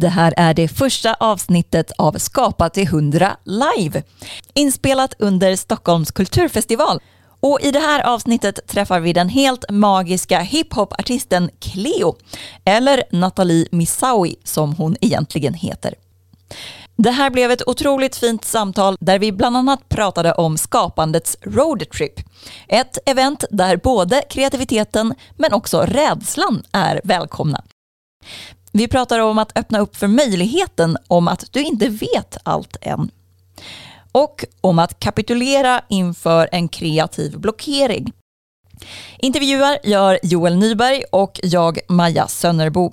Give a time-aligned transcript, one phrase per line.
[0.00, 4.02] Det här är det första avsnittet av Skapa till 100 live,
[4.54, 7.00] inspelat under Stockholms kulturfestival.
[7.40, 12.16] Och I det här avsnittet träffar vi den helt magiska hiphopartisten Cleo,
[12.64, 15.94] eller Nathalie Missaui som hon egentligen heter.
[16.96, 22.20] Det här blev ett otroligt fint samtal där vi bland annat pratade om skapandets roadtrip.
[22.68, 27.62] Ett event där både kreativiteten men också rädslan är välkomna.
[28.72, 33.10] Vi pratar om att öppna upp för möjligheten om att du inte vet allt än.
[34.12, 38.12] Och om att kapitulera inför en kreativ blockering.
[39.18, 42.92] Intervjuar gör Joel Nyberg och jag Maja Sönnerbo.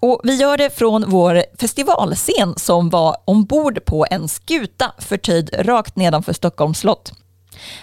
[0.00, 5.96] Och vi gör det från vår festivalscen som var ombord på en skuta förtöjd rakt
[5.96, 7.12] nedanför Stockholms slott.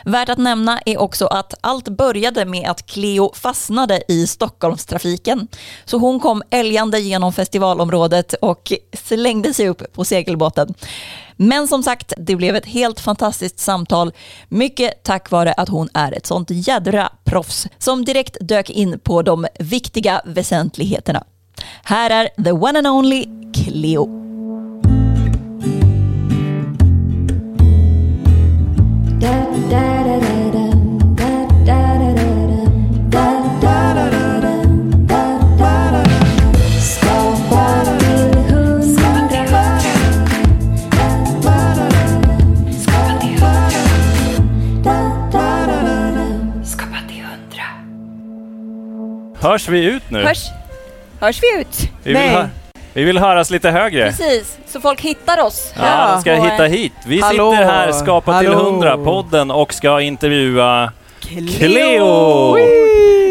[0.06, 5.48] Värt att nämna är också att allt började med att Cleo fastnade i Stockholmstrafiken.
[5.86, 10.74] Så hon kom älgande genom festivalområdet och slängde sig upp på segelbåten.
[11.36, 14.12] Men som sagt, det blev ett helt fantastiskt samtal.
[14.50, 19.22] Mycket tack vare att hon är ett sånt jädra proffs som direkt dök in på
[19.22, 21.24] de viktiga väsentligheterna.
[21.84, 24.23] Här är the one and only Cleo.
[49.64, 50.24] Hörs vi ut nu?
[50.24, 50.44] Hörs,
[51.20, 51.90] hörs vi ut?
[52.04, 52.48] Vi vill, hö
[52.94, 54.10] vi vill höras lite högre.
[54.10, 55.74] Precis, så folk hittar oss.
[55.78, 56.94] Ja, de ska hitta hit.
[57.06, 57.52] Vi Hallå.
[57.52, 58.70] sitter här, Skapa till Hallå.
[58.70, 61.58] 100 podden och ska intervjua Cleo!
[61.58, 62.56] Cleo!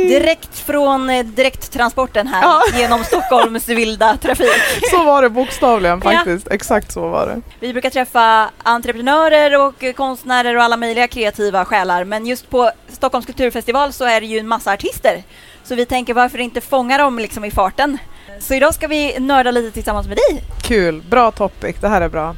[0.08, 2.62] Direkt från eh, direkttransporten här Ja.
[2.78, 4.48] genom Stockholms vilda trafik.
[4.90, 6.10] Så var det bokstavligen Ja.
[6.12, 6.48] faktiskt.
[6.50, 7.40] Exakt så var det.
[7.60, 13.26] Vi brukar träffa entreprenörer och konstnärer och alla möjliga kreativa själar, men just på Stockholms
[13.26, 15.22] kulturfestival så är det ju en massa artister.
[15.64, 17.98] Så vi tänker varför inte fånga dem liksom i farten?
[18.40, 20.42] Så idag ska vi nörda lite tillsammans med dig.
[20.62, 21.02] Kul.
[21.10, 21.76] Bra topic.
[21.80, 22.36] Det här är bra.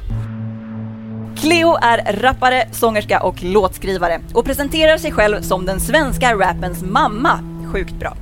[1.36, 7.38] Cleo är rappare, sångerska och låtskrivare och presenterar sig själv som den svenska rappens mamma.
[7.72, 8.16] Sjukt bra.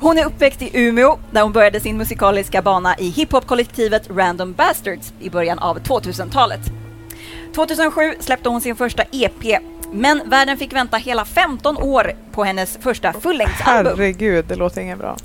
[0.00, 5.12] Hon är uppväxt i Umeå där hon började sin musikaliska bana i hiphop-kollektivet Random Bastards
[5.20, 6.60] i början av 2000-talet.
[7.54, 12.78] 2007 släppte hon sin första EP, men världen fick vänta hela 15 år på hennes
[12.82, 13.92] första fullängdsalbum.
[13.98, 15.16] Herregud, det låter inget bra.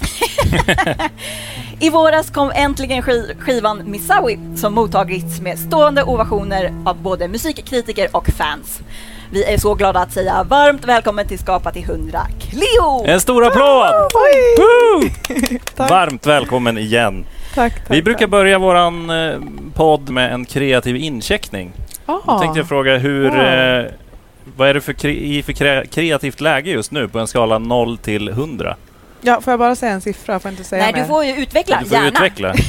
[1.80, 8.08] I våras kom äntligen skiv- skivan Missawi som mottagits med stående ovationer av både musikkritiker
[8.12, 8.80] och fans.
[9.32, 13.06] Vi är så glada att säga varmt välkommen till Skapa till 100, Cleo!
[13.06, 13.88] En stor applåd!
[15.90, 17.26] Varmt välkommen igen.
[17.56, 17.98] Tack, tack.
[17.98, 19.40] Vi brukar börja våran eh,
[19.74, 21.72] podd med en kreativ incheckning.
[22.06, 22.20] Ah.
[22.28, 23.30] Jag tänkte jag fråga hur...
[23.30, 23.92] Wow.
[24.46, 27.28] Eh, vad är det för, kre i för kre kreativt läge just nu på en
[27.28, 28.76] skala 0 till 100?
[29.22, 30.40] Ja, får jag bara säga en siffra?
[30.40, 31.02] Får jag inte säga Nej, mer?
[31.02, 32.08] du får ju utveckla, Du får gärna.
[32.08, 32.54] utveckla.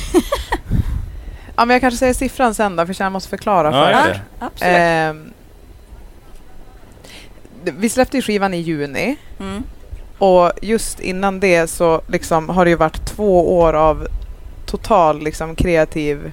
[1.59, 5.15] Ja, men jag kanske säger siffran sen då, för jag måste förklara Ja, för er.
[7.65, 9.63] det- vi släppte skivan i juni Mm.
[10.19, 14.07] och just innan det så liksom har det ju varit två år av
[14.67, 16.33] total liksom kreativ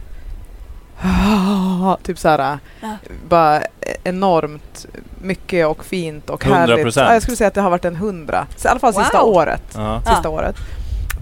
[2.03, 2.87] typ såhär Ja.
[3.29, 3.61] bara
[4.03, 4.85] enormt
[5.21, 6.53] mycket och fint och 100%.
[6.55, 6.95] härligt.
[6.95, 8.47] Ja, jag skulle säga att det har varit en hundra.
[8.65, 9.35] I alla fall sista Wow.
[9.35, 9.63] året.
[9.75, 10.01] Ja.
[10.05, 10.13] Ja.
[10.13, 10.55] Sista året.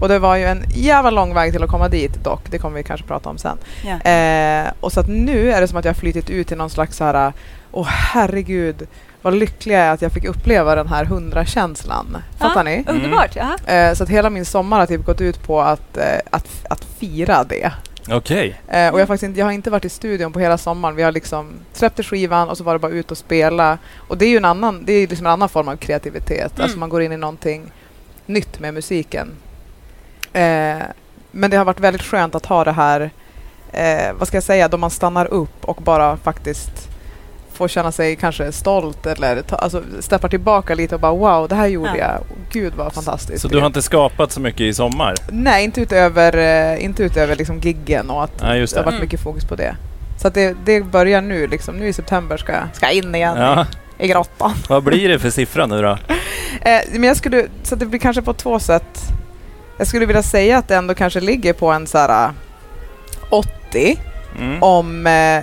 [0.00, 2.50] Och det var ju en jävla lång väg till att komma dit dock.
[2.50, 3.58] Det kommer vi kanske prata om sen.
[3.84, 4.10] Ja.
[4.10, 6.70] Eh, och så att nu är det som att jag har flyttit ut i någon
[6.70, 7.32] slags så här,
[7.72, 8.86] åh herregud,
[9.22, 12.16] vad lycklig jag är att jag fick uppleva den här hundra-känslan.
[12.38, 12.84] Fattar Ja, ni?
[12.88, 13.56] Underbart, jaha.
[13.76, 16.84] Eh, så att hela min sommar har typ gått ut på att, eh, att, att
[16.84, 17.72] fira det.
[18.12, 18.60] Okej.
[18.68, 20.96] Eh, och jag, har faktiskt inte, jag har inte varit i studion på hela sommaren.
[20.96, 23.78] Vi har liksom släppte skivan och så var det bara ut och spela.
[23.96, 26.52] Och det är ju en annan, det är liksom en annan form av kreativitet.
[26.52, 26.62] Mm.
[26.64, 27.72] Alltså man går in i någonting
[28.26, 29.32] nytt med musiken.
[30.32, 30.78] Eh,
[31.30, 33.10] men det har varit väldigt skönt att ha det här,
[33.72, 36.91] eh, vad ska jag säga, då man stannar upp och bara faktiskt
[37.54, 41.54] får känna sig kanske stolt eller ta, alltså, steppar tillbaka lite och bara wow, det
[41.54, 41.96] här gjorde Ja.
[41.96, 42.20] jag.
[42.52, 43.42] Gud vad fantastiskt.
[43.42, 45.14] Så du har inte skapat så mycket i sommar?
[45.30, 46.36] Nej, inte utöver,
[46.72, 48.86] eh, inte utöver liksom giggen och att Nej, just det har det.
[48.86, 49.04] varit Mm.
[49.06, 49.76] mycket fokus på det.
[50.20, 51.76] Så att det, det börjar nu liksom.
[51.76, 53.66] Nu i september ska jag ska jag in igen Ja.
[53.98, 54.52] i grottan.
[54.68, 55.98] Vad blir det för siffra nu då?
[56.60, 58.98] Eh, men jag skulle, så det blir kanske på två sätt.
[59.78, 62.30] Jag skulle vilja säga att det ändå kanske ligger på en så här eh,
[63.30, 63.98] 80
[64.38, 64.62] Mm.
[64.62, 65.42] om, eh,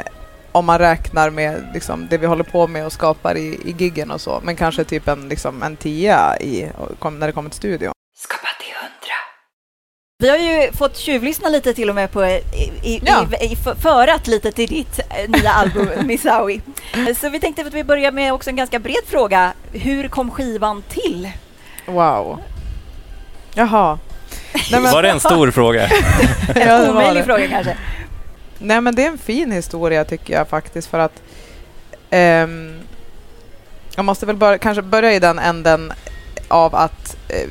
[0.59, 4.11] om man räknar med liksom, det vi håller på med och skapar i, i giggen
[4.11, 4.39] och så.
[4.43, 6.67] Men kanske typ en, liksom, en 10 i,
[6.99, 7.91] kom, när det kommer till studion.
[8.17, 8.91] Skapa till 100.
[10.19, 12.41] Vi har ju fått tjuvlyssna lite till och med på i,
[12.83, 13.25] i, Ja.
[13.41, 16.61] i, i för- förat lite till ditt eh, nya album Missawi.
[17.17, 19.53] Så vi tänkte att vi börjar med också en ganska bred fråga.
[19.71, 21.29] Hur kom skivan till?
[21.85, 22.41] Wow.
[23.53, 23.99] Jaha.
[24.71, 25.89] Nej, men, Var det en stor fråga?
[26.55, 27.77] Var Omöjlig fråga kanske.
[28.59, 31.21] Nej men det är en fin historia tycker jag faktiskt för att
[32.09, 32.79] ehm,
[33.95, 35.93] jag måste väl börja, kanske börja i den änden
[36.47, 37.49] av att eh,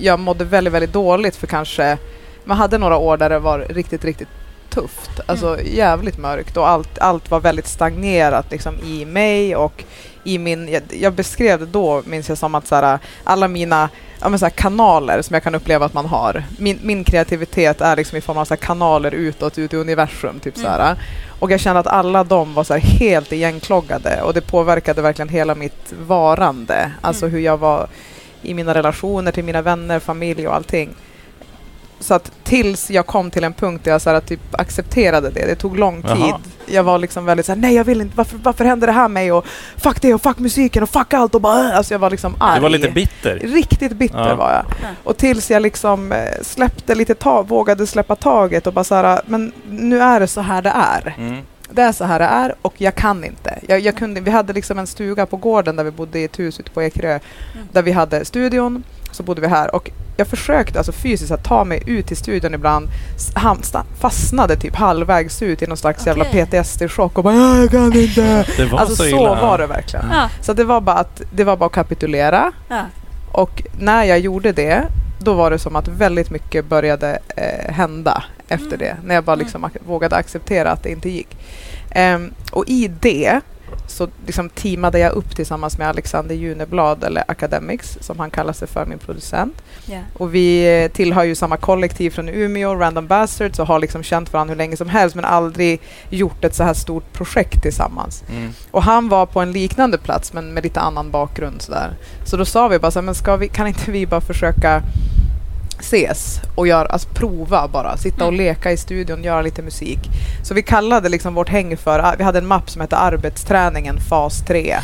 [0.00, 1.98] jag mådde väldigt, väldigt dåligt för kanske
[2.44, 4.28] man hade några år där det var riktigt, riktigt
[4.70, 5.20] tufft.
[5.26, 9.84] Alltså jävligt mörkt och allt, allt var väldigt stagnerat liksom i mig och
[10.24, 13.88] i min, jag, jag beskrev det då minns jag som att så här, alla mina
[14.20, 16.44] ja, men så här, kanaler som jag kan uppleva att man har.
[16.58, 20.40] Min, min kreativitet är liksom i form av så här, kanaler utåt, ut i universum.
[20.40, 20.96] Typ, så här.
[21.38, 25.28] Och jag kände att alla de var så här, helt igenkloggade och det påverkade verkligen
[25.28, 26.92] hela mitt varande.
[27.00, 27.34] Alltså Mm.
[27.34, 27.86] hur jag var
[28.42, 30.88] i mina relationer till mina vänner, familj och allting.
[32.00, 35.46] Så att tills jag kom till en punkt där jag så här, typ accepterade det.
[35.46, 36.10] Det tog lång tid.
[36.18, 36.40] Jaha.
[36.66, 39.32] Jag var liksom väldigt såhär, nej jag vill inte, varför, varför händer det här mig?
[39.32, 42.10] Och fuck det och fuck musiken och fuck allt och bara, äh." alltså jag var
[42.10, 42.54] liksom arg.
[42.54, 43.38] Du var lite bitter.
[43.38, 44.34] Riktigt bitter Ja.
[44.34, 44.64] var jag.
[44.82, 44.88] Ja.
[45.04, 49.20] Och tills jag liksom eh, släppte lite tag, vågade släppa taget och bara så här,
[49.26, 51.14] men nu är det så här det är.
[51.18, 51.42] Mm.
[51.72, 53.58] Det är så här det är och jag kan inte.
[53.68, 56.38] Jag, jag kunde, vi hade liksom en stuga på gården där vi bodde i ett
[56.38, 57.18] hus ute på Ekerö.
[57.72, 61.64] Där vi hade studion, så bodde vi här och jag försökte alltså fysiskt att ta
[61.64, 62.88] mig ut till studion ibland.
[64.00, 66.46] Fastnade typ halvvägs ut i någon slags jävla Okej.
[66.46, 68.46] PTSD-chock och bara "Ja, jag kan inte.
[68.56, 69.40] Det var Alltså så så, illa.
[69.40, 70.06] var det verkligen.
[70.12, 72.52] Ja, Så det var bara att det var bara att kapitulera.
[72.68, 72.82] ja.
[73.32, 74.82] Och när jag gjorde det,
[75.18, 78.78] då var det som att väldigt mycket började eh, hända efter Mm.
[78.78, 78.96] det.
[79.04, 81.36] När jag bara liksom ac- vågade acceptera att det inte gick.
[81.90, 83.40] Ehm, och i det
[83.86, 88.68] så liksom teamade jag upp tillsammans med Alexander Juneblad, eller Academics, som han kallar sig
[88.68, 89.62] för, min producent.
[89.86, 89.98] ja.
[90.14, 94.32] Och vi eh, tillhör ju samma kollektiv från Umeå, Random Bastards, och har liksom känt
[94.32, 95.80] varandra hur länge som helst, men aldrig
[96.10, 98.24] gjort ett så här stort projekt tillsammans.
[98.30, 98.52] Mm.
[98.70, 101.96] Och han var på en liknande plats men med lite annan bakgrund sådär.
[102.24, 104.82] Så då sa vi bara så här, men ska vi, kan inte vi bara försöka
[105.80, 108.40] ses och göra, alltså prova bara, sitta och Mm.
[108.46, 109.98] leka i studion, göra lite musik.
[110.42, 114.00] Så vi kallade liksom vårt häng för, ah, vi hade en mapp som hette Arbetsträningen
[114.00, 114.76] fas 3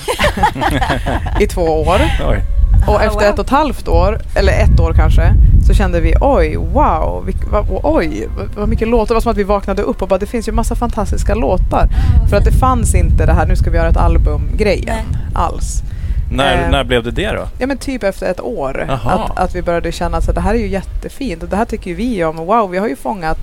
[1.40, 2.00] i två år.
[2.30, 2.42] Oj.
[2.86, 3.22] Och Ah, efter wow.
[3.22, 5.32] ett och ett halvt år, eller ett år kanske,
[5.66, 9.08] så kände vi oj, wow, vilk, va, oj, vad- mycket låtar.
[9.08, 11.88] Det var som att vi vaknade upp och bara det finns ju massa fantastiska låtar.
[12.30, 14.96] För att det fanns inte det här, nu ska vi göra ett album-grejen
[15.34, 15.82] alls.
[16.30, 16.70] När, Eh.
[16.70, 17.48] när blev det det då?
[17.58, 18.86] Ja men typ efter ett år.
[19.04, 21.94] Att, att vi började känna att det här är ju jättefint och det här tycker
[21.94, 22.36] vi om.
[22.36, 23.38] Wow, vi har ju fångat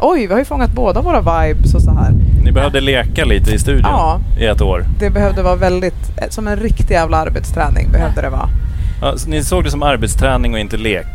[0.00, 2.12] Oj, vi har ju fångat båda våra vibes och så här.
[2.44, 4.20] Ni behövde leka lite i studion Ja.
[4.40, 4.84] i ett år.
[5.00, 8.48] Det behövde vara väldigt, eh, som en riktig jävla arbetsträning behövde det vara.
[9.02, 11.06] Ja, så ni såg det som arbetsträning och inte lek?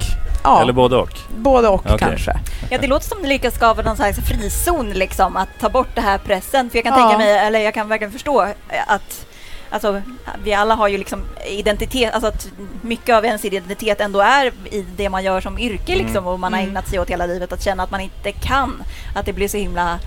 [0.43, 1.09] Ja, Eller både och?
[1.37, 1.97] både och Okej.
[1.99, 2.33] kanske.
[2.69, 6.01] Ja, det låter som det lyckas skapa någon slags frizon, liksom, att ta bort det
[6.01, 6.69] här pressen.
[6.69, 7.09] För jag kan Ja.
[7.09, 8.39] tänka mig, eller jag kan verkligen förstå
[8.87, 9.25] att
[9.73, 10.01] Alltså,
[10.43, 12.47] vi alla har ju liksom identitet, alltså att
[12.81, 16.05] mycket av ens identitet ändå är i det man gör som yrke Mm.
[16.05, 16.69] liksom och man har Mm.
[16.71, 17.53] ägnat sig åt hela livet.
[17.53, 18.83] Att känna att man inte kan,
[19.15, 19.99] att det blir så himla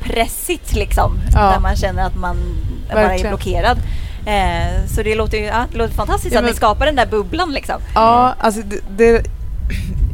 [0.00, 1.12] pressigt liksom.
[1.34, 1.40] Ja.
[1.52, 2.36] Där man känner att man
[2.92, 3.78] bara är blockerad.
[4.26, 6.96] Eh, så det låter ju ja, det låter fantastiskt Ja, att ni men- skapar den
[6.96, 7.76] där bubblan liksom.
[7.94, 9.24] Ja, alltså det, det,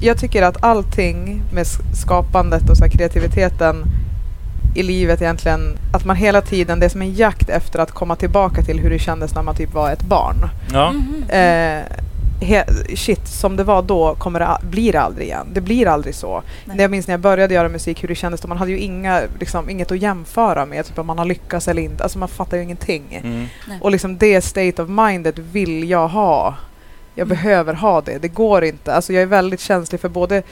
[0.01, 3.85] jag tycker att allting med skapandet och så kreativiteten
[4.75, 5.61] i livet egentligen,
[5.95, 8.91] att man hela tiden, det är som en jakt efter att komma tillbaka till hur
[8.91, 10.49] det kändes när man typ var ett barn.
[10.73, 10.93] Ja.
[10.93, 11.25] Mhm.
[11.29, 11.83] Eh,
[12.43, 12.65] he,
[12.97, 15.47] shit, som det var då kommer det, a- blir det aldrig igen.
[15.53, 16.43] Det blir aldrig så.
[16.65, 16.77] Nej.
[16.77, 18.49] När jag minns när jag började göra musik, hur det kändes då.
[18.49, 21.83] Man hade ju inga, liksom, inget att jämföra med, typ om man har lyckats eller
[21.83, 22.03] inte.
[22.03, 23.21] Alltså man fattar ju ingenting.
[23.25, 23.47] Mm.
[23.81, 26.55] Och liksom det state of mindet vill jag ha.
[27.15, 27.37] Jag Mm.
[27.37, 28.19] behöver ha det.
[28.19, 28.95] Det går inte.
[28.95, 30.43] Alltså jag är väldigt känslig för både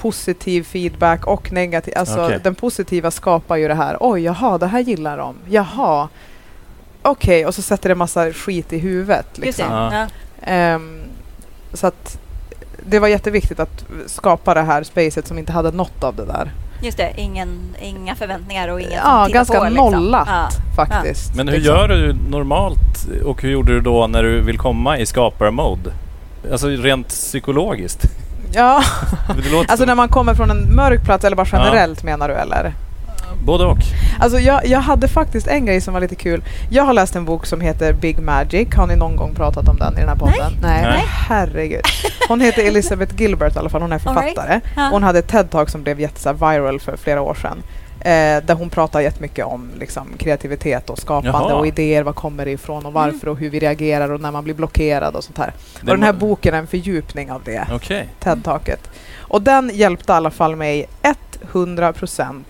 [0.00, 1.94] positiv feedback och negativ.
[1.96, 2.40] Alltså Okej.
[2.42, 3.96] den positiva skapar ju det här.
[4.00, 5.34] Oj, jaha, det här gillar de.
[5.48, 6.08] Jaha.
[7.02, 9.38] Okej, och så sätter det massa skit i huvudet.
[9.38, 9.64] Liksom.
[9.70, 10.06] Ja.
[10.42, 11.00] Ehm,
[11.72, 12.18] så att
[12.86, 16.52] det var jätteviktigt att skapa det här spacet som inte hade något av det där.
[16.82, 17.48] Just det, ingen,
[17.82, 19.92] inga förväntningar och inget Ja, som ganska på, liksom.
[19.92, 20.48] nollat Ja.
[20.76, 21.34] faktiskt.
[21.34, 21.74] Men hur liksom.
[21.74, 25.90] gör du normalt och hur gjorde du då när du vill komma i skaparmode?
[26.52, 28.02] Alltså rent psykologiskt.
[28.52, 28.82] Ja,
[29.42, 32.34] Det låter alltså när man kommer från en mörk plats eller bara generellt menar du
[32.34, 32.72] eller?
[33.44, 33.78] Både och.
[34.20, 36.42] Alltså jag, jag hade faktiskt en grej som var lite kul.
[36.70, 38.68] Jag har läst en bok som heter Big Magic.
[38.74, 40.52] Har ni någon gång pratat om den i den här podden?
[40.62, 40.82] Nej.
[40.82, 41.04] Nej.
[41.28, 41.82] Herregud.
[42.28, 43.82] Hon heter Elizabeth Gilbert i alla fall.
[43.82, 44.14] Hon är right.
[44.14, 44.60] författare.
[44.76, 44.88] Ja.
[44.92, 47.62] Hon hade ett TED-talk som blev jätte viral för flera år sedan.
[48.00, 51.54] Eh, där hon pratar jättemycket om liksom, kreativitet och skapande Jaha.
[51.54, 54.44] och idéer, var kommer det ifrån och varför och hur vi reagerar och när man
[54.44, 55.52] blir blockerad och sånt här.
[55.80, 58.08] Det och den här boken är en fördjupning av det, Okej.
[58.18, 58.90] TED-taket.
[59.16, 60.86] Och den hjälpte i alla fall mig
[61.52, 62.42] 100%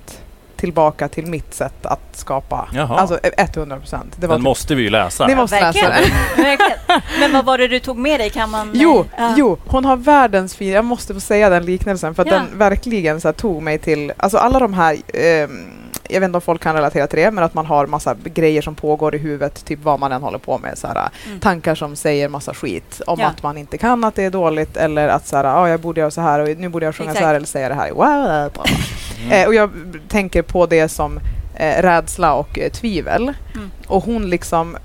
[0.58, 2.68] tillbaka till mitt sätt att skapa.
[2.72, 2.98] Jaha.
[2.98, 3.98] Alltså eh, 100%.
[4.16, 5.26] Det var Den typ- måste vi ju läsa.
[5.26, 5.90] Ni måste Verkligen.
[6.36, 7.00] läsa den.
[7.20, 8.30] Men vad var det du tog med dig?
[8.30, 8.70] Kan man...
[8.74, 9.34] Jo, Ja.
[9.36, 10.68] jo, hon har världens fin...
[10.72, 12.34] Jag måste få säga den liknelsen för att Ja.
[12.34, 14.12] den verkligen så här, tog mig till...
[14.16, 14.96] Alltså alla de här...
[15.14, 15.66] ehm,
[16.08, 18.62] jag vet inte om folk kan relatera till det, men att man har massa grejer
[18.62, 20.78] som pågår i huvudet, typ vad man än håller på med.
[20.78, 21.40] Så här, Mm.
[21.40, 23.26] Tankar som säger massa skit om Ja.
[23.26, 26.00] att man inte kan, att det är dåligt eller att så här, ah, jag borde
[26.00, 27.22] göra så här och nu borde jag sjunga Exakt.
[27.22, 27.90] så här eller säga det här.
[27.90, 28.52] Wow.
[29.22, 29.32] Mm.
[29.32, 29.70] Eh, och jag
[30.08, 31.18] tänker på det som
[31.56, 33.22] eh, rädsla och eh, tvivel.
[33.54, 33.70] Mm.
[33.86, 34.76] Och hon liksom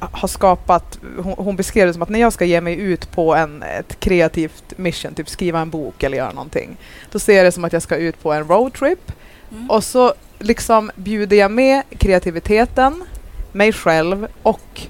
[0.00, 3.34] har skapat, hon, hon beskrev det som att när jag ska ge mig ut på
[3.34, 6.76] en, ett kreativt mission, typ skriva en bok eller göra någonting,
[7.12, 9.12] då ser jag det som att jag ska ut på en roadtrip
[9.52, 9.70] Mm.
[9.70, 13.04] och så liksom bjuder jag med kreativiteten,
[13.52, 14.80] mig själv och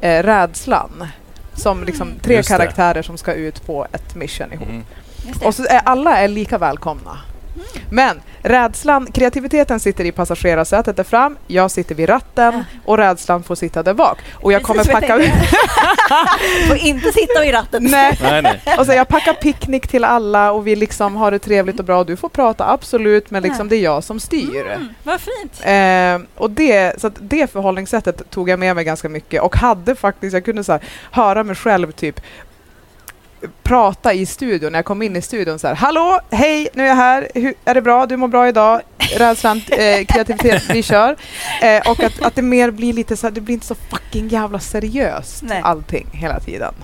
[0.00, 1.06] eh, rädslan
[1.54, 2.56] som liksom tre Just det.
[2.56, 4.68] karaktärer som ska ut på ett mission ihop.
[4.68, 4.84] Mm.
[5.42, 7.18] Och så är alla är lika välkomna.
[7.90, 12.62] Men rädslan, kreativiteten sitter i passagerarsätet där fram, jag sitter vid ratten Ja.
[12.84, 14.18] och rädslan får sitta där bak.
[14.34, 15.18] Och jag kommer packa...
[16.68, 17.84] Får inte sitta i ratten.
[17.90, 18.60] Nej, Nej, nej.
[18.78, 22.04] och så jag packar picknick till alla och vi liksom har det trevligt och bra.
[22.04, 24.66] Du får prata, absolut, men liksom det är jag som styr.
[24.66, 25.60] Mm, vad fint.
[25.64, 29.94] Eh, och det, så att det förhållningssättet tog jag med mig ganska mycket och hade
[29.94, 32.20] faktiskt, jag kunde så här, höra mig själv typ
[33.62, 36.86] prata i studion, när jag kom in i studion så här, hallå, hej, nu är
[36.86, 38.80] jag här, Hur, är det bra, du mår bra idag,
[39.16, 41.16] rädslan, eh, kreativitet, vi kör.
[41.62, 44.28] Eh, och att, att det mer blir lite så här, det blir inte så fucking
[44.28, 45.60] jävla seriöst Nej.
[45.64, 46.74] allting hela tiden.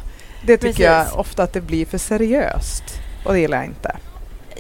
[0.47, 0.85] Det tycker Precis.
[0.85, 2.85] jag ofta att det blir för seriöst
[3.25, 3.97] och det gillar jag inte.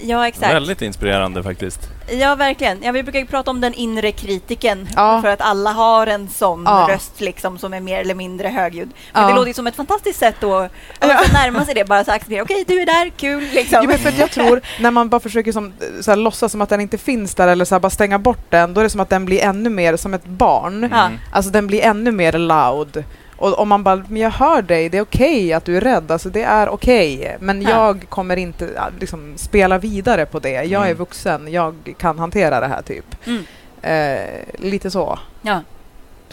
[0.03, 0.55] Ja, exakt.
[0.55, 1.81] Väldigt inspirerande faktiskt.
[2.11, 2.83] Ja, verkligen.
[2.83, 4.89] Ja, vi brukar ju prata om den inre kritiken.
[4.97, 5.23] Ja.
[5.23, 6.87] För att alla har en sån Ja.
[6.91, 8.91] röst liksom, som är mer eller mindre högljudd.
[9.13, 9.29] Men Ja.
[9.29, 10.71] det låter ju som ett fantastiskt sätt att
[11.01, 11.21] Ja.
[11.21, 11.85] att närma sig det.
[11.85, 13.79] Bara så acceptera, okej, du är där, kul liksom.
[13.83, 16.61] Jo, men för att jag tror, när man bara försöker som, så här, låtsas som
[16.61, 18.91] att den inte finns där eller så här, bara stänga bort den, då är det
[18.91, 20.85] som att den blir ännu mer som ett barn.
[20.85, 21.13] Mm.
[21.33, 23.05] Alltså den blir ännu mer loud.
[23.43, 26.11] Och om man bara, men jag hör dig, det är okej att du är rädd,
[26.11, 27.37] alltså det är okej.
[27.41, 27.71] Men Ja.
[27.71, 30.51] jag kommer inte liksom, spela vidare på det.
[30.51, 30.97] Jag är Mm.
[30.97, 33.05] vuxen, jag kan hantera det här typ.
[33.27, 33.45] Mm.
[33.83, 35.61] Eh, lite så, Ja,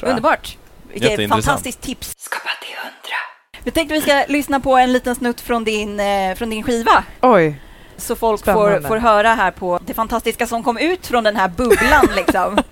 [0.02, 0.58] underbart.
[0.94, 2.14] Vilket fantastiskt tips.
[2.18, 3.18] Skapa till hundra.
[3.64, 7.04] Vi tänkte vi ska lyssna på en liten snutt från din, eh, från din skiva.
[7.22, 7.62] Oj,
[7.98, 11.48] Så folk får, får höra här på det fantastiska som kom ut från den här
[11.48, 12.58] bubblan liksom.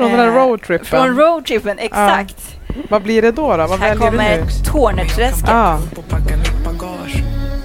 [0.00, 0.86] från den här Eh, roadtrippen.
[0.86, 2.56] Från roadtrippen, exakt.
[2.88, 3.56] Vad blir det då?
[3.56, 3.66] då?
[3.66, 4.64] Vad Här väljer du kommer?
[4.72, 5.48] Torneträsket.
[5.50, 5.78] Ah.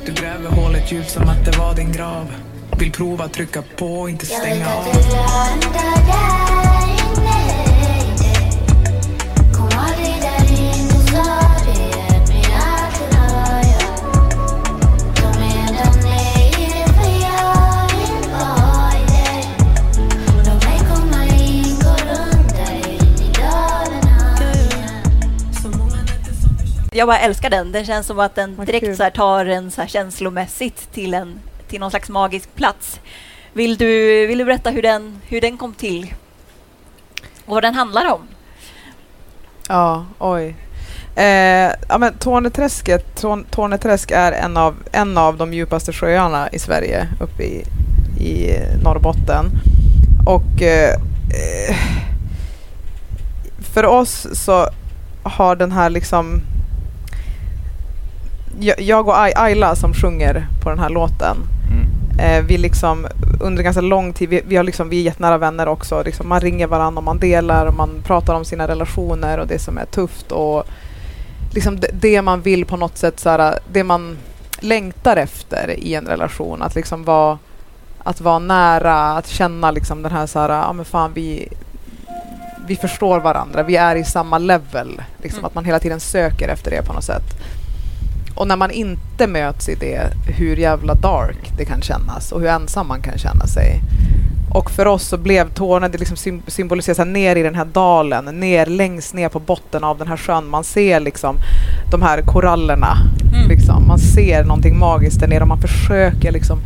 [0.06, 2.32] Du gräver hålet djupt som att det var din grav.
[2.80, 4.86] Vill prova trycka på, inte stänga av.
[26.96, 27.72] Jag bara älskar den.
[27.72, 31.40] Den känns som att den direkt så här tar en så här känslomässigt till, en,
[31.68, 33.00] till någon slags magisk plats.
[33.54, 36.14] Vill du, vill du berätta hur den, hur den kom till?
[37.46, 38.22] Och vad den handlar om?
[39.68, 40.56] Ja, oj.
[41.16, 46.60] Eh, ja, men Torneträsket, Torn, Torneträsk är en av, en av de djupaste sjöarna i
[46.60, 47.66] Sverige, uppe i,
[48.20, 49.46] i Norrbotten.
[50.26, 51.00] Och eh,
[53.74, 54.70] för oss så
[55.24, 56.42] har den här liksom...
[58.60, 61.38] Jag, och Ayla som sjunger på den här låten,
[61.72, 61.86] Mm.
[62.20, 63.08] Eh, vi liksom
[63.42, 66.04] under ganska lång tid, vi, vi, har liksom, vi är jättenära vänner också.
[66.06, 69.60] Liksom, man ringer varandra och man delar och man pratar om sina relationer och det
[69.60, 70.64] som är tufft och
[71.54, 74.18] liksom det, det man vill på något sätt, så här, det man
[74.60, 76.62] längtar efter i en relation.
[76.62, 77.38] Att liksom vara,
[78.04, 81.50] att vara nära, att känna liksom den här så här, ja men fan vi,
[82.68, 85.02] vi förstår varandra, vi är i samma level.
[85.22, 85.46] Liksom, Mm.
[85.46, 87.24] Att man hela tiden söker efter det på något sätt.
[88.36, 92.48] Och när man inte möts i det, hur jävla dark det kan kännas och hur
[92.48, 93.82] ensam man kan känna sig.
[94.56, 98.26] Och för oss så blev Torne, det liksom sym- symboliserar ner i den här dalen,
[98.26, 100.48] ner längst ner på botten av den här sjön.
[100.48, 101.38] Man ser liksom
[101.92, 102.98] de här korallerna.
[103.36, 103.48] Mm.
[103.50, 103.88] Liksom.
[103.88, 106.60] Man ser någonting magiskt där nere och man försöker liksom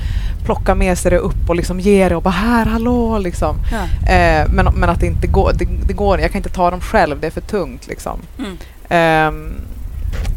[0.46, 3.56] plocka med sig det upp och liksom ge det och bara här, hallå liksom.
[3.72, 4.14] Ja.
[4.14, 6.82] Eh, men, men att det inte går, det, det går jag kan inte ta dem
[6.82, 8.20] själv, det är för tungt liksom.
[8.40, 8.58] Mm.
[8.90, 9.54] Ehm,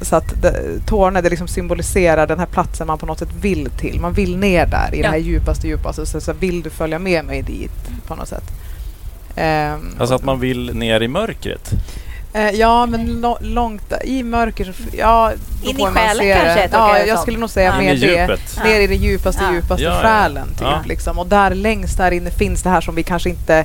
[0.01, 3.69] så att det, Torne det liksom symboliserar den här platsen man på något sätt vill
[3.71, 4.01] till.
[4.01, 5.03] Man vill ner där i Ja.
[5.03, 6.07] det här djupaste djupaste.
[6.07, 7.73] Så, så vill du följa med mig dit
[8.07, 8.45] på något sätt.
[9.37, 11.71] Ehm, Alltså att man vill ner i mörkret.
[12.35, 17.39] Eh, ja, men lo- långt i mörker Ja, In i själen kanske, Ja, jag skulle
[17.39, 17.79] nog säga Ja.
[17.81, 18.39] Mer i det.
[18.65, 19.55] Ner i det djupaste, Ja.
[19.55, 20.61] djupaste Ja, själen, typ.
[20.61, 20.83] Ja.
[20.87, 21.19] Liksom.
[21.19, 23.65] Och där längst där inne finns det här som vi kanske inte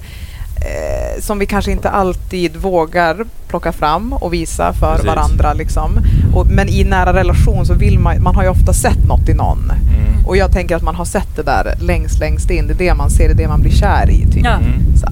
[0.67, 5.07] eh, som vi kanske inte alltid vågar plocka fram och visa för Precis.
[5.07, 5.53] varandra.
[5.53, 5.99] Liksom.
[6.35, 9.33] Och, men i nära relation så vill man, man har ju ofta sett något i
[9.33, 9.71] någon.
[9.71, 10.25] Mm.
[10.25, 12.67] Och jag tänker att man har sett det där längst, längst in.
[12.67, 14.25] Det är det man ser, det är det man blir kär i.
[14.31, 14.45] Typ.
[14.45, 14.53] Ja.
[14.57, 14.95] Mm.
[14.95, 15.07] Så.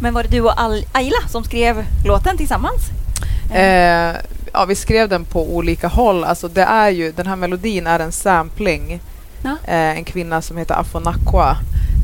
[0.00, 2.90] Men var det du och Al- Ayla som skrev låten tillsammans?
[3.54, 4.16] Eh,
[4.52, 6.24] ja, vi skrev den på olika håll.
[6.24, 9.00] Alltså det är ju, den här melodin är en sampling.
[9.42, 9.56] Ja.
[9.64, 11.56] Eh, en kvinna som heter Afonakwa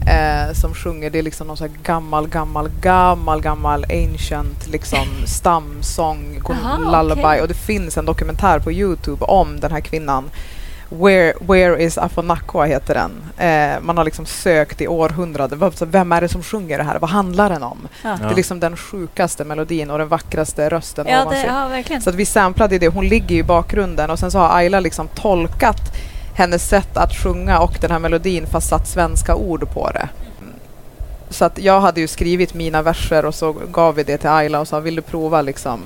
[0.07, 1.11] eh, som sjunger.
[1.11, 6.41] Det är liksom någon sån här gammal, gammal, gammal, gammal ancient liksom stamsång,
[6.79, 7.23] lullaby.
[7.23, 7.41] okej.
[7.41, 10.31] Och det finns en dokumentär på Youtube om den här kvinnan.
[11.01, 13.11] Where, Where is Afonakwa heter den.
[13.49, 15.73] Eh, man har liksom sökt i århundraden.
[15.75, 16.99] Så Vem är det som sjunger det här?
[16.99, 17.89] Vad handlar den om?
[18.03, 18.19] Ja.
[18.23, 21.45] Det är liksom den sjukaste melodin och den vackraste rösten ja, det,
[21.91, 22.01] ja.
[22.01, 22.89] Så att vi samplade det.
[22.89, 25.97] Hon ligger i bakgrunden och sen så har Ayla liksom tolkat
[26.35, 30.09] hennes sätt att sjunga och den här melodin fast satt svenska ord på det.
[31.31, 34.61] Så att jag hade ju skrivit mina verser och så gav vi det till Ayla
[34.61, 35.81] och sa vill du prova liksom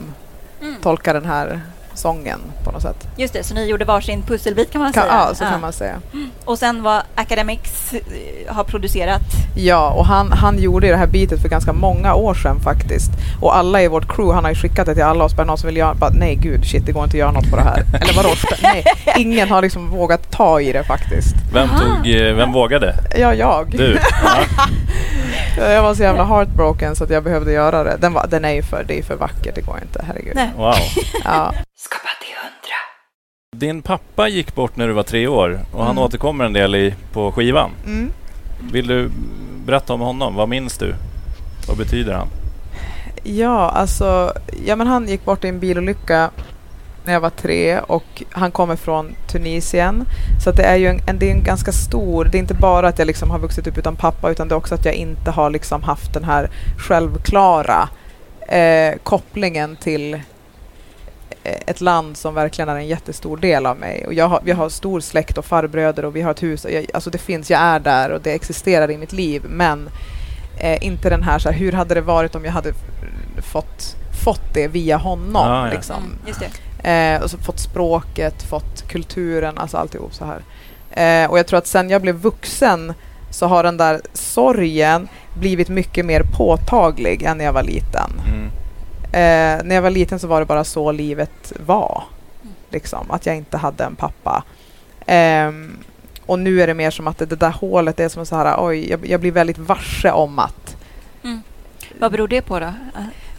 [0.60, 0.74] Mm.
[0.82, 1.60] tolka den här
[1.96, 3.08] sången på något sätt.
[3.16, 5.14] Just det, så ni gjorde varsin pusselbit kan man Kan, säga.
[5.28, 5.94] ja, så kan man säga.
[6.44, 9.20] Och sen var Academics eh, har producerat.
[9.56, 13.10] Ja, och han, han gjorde det här bitet för ganska många år sedan faktiskt.
[13.40, 15.58] Och alla i vårt crew, han har ju skickat det till alla oss, bara någon
[15.58, 17.62] som vill göra, bara, nej gud, shit det går inte att göra något på det
[17.62, 17.84] här.
[18.00, 18.28] Eller vadå?
[18.62, 18.84] nej,
[19.16, 21.34] ingen har liksom vågat ta i det faktiskt.
[21.52, 22.94] Vem, tog, eh, vem vågade?
[23.18, 23.70] Ja, jag.
[23.70, 23.98] Du?
[25.58, 25.70] Ja.
[25.70, 27.96] Jag var så jävla heartbroken så att jag behövde göra det.
[28.00, 30.32] Den, var, den är ju för, det är för vackert, det går inte, herregud.
[30.34, 30.50] Nej.
[30.56, 30.74] Wow.
[31.24, 31.52] Ja.
[33.58, 36.02] Din pappa gick bort när du var tre år och han Mm.
[36.04, 37.70] återkommer en del i, på skivan.
[37.86, 38.10] Mm.
[38.72, 39.10] Vill du
[39.66, 40.34] berätta om honom?
[40.34, 40.94] Vad minns du?
[41.68, 42.28] Vad betyder han?
[43.22, 44.32] Ja, alltså,
[44.66, 46.30] ja men han gick bort i en bilolycka
[47.04, 50.04] när jag var tre och han kommer från Tunisien.
[50.44, 52.88] Så det är ju en, en, det är en ganska stor, det är inte bara
[52.88, 55.30] att jag liksom har vuxit upp utan pappa utan det är också att jag inte
[55.30, 57.88] har liksom haft den här självklara
[58.48, 60.21] eh, kopplingen till
[61.67, 64.06] ett land som verkligen är en jättestor del av mig.
[64.06, 66.65] Och jag har, vi har stor släkt och farbröder och vi har ett hus.
[66.65, 69.43] Och jag, alltså det finns, jag är där och det existerar i mitt liv.
[69.49, 69.89] Men
[70.59, 72.73] eh, inte den här, så här, hur hade det varit om jag hade
[73.52, 75.49] fått, fått det via honom?
[75.49, 75.73] Ja, ja.
[75.73, 75.97] Liksom.
[75.97, 76.91] Mm, just det.
[76.91, 80.43] Eh, och så fått språket, fått kulturen, alltså alltihop så här.
[80.91, 82.95] Eh, och jag tror att sen jag blev vuxen
[83.30, 88.11] så har den där sorgen blivit mycket mer påtaglig än när jag var liten.
[88.26, 88.50] Mm.
[89.16, 92.02] Eh, när jag var liten så var det bara så livet var.
[92.42, 92.54] Mm.
[92.70, 94.44] Liksom, att jag inte hade en pappa.
[95.06, 95.76] Ehm,
[96.26, 98.56] och nu är det mer som att det, det där hålet är som så här,
[98.58, 100.76] oj, jag, jag blir väldigt varse om att
[101.98, 102.72] Vad beror det på då?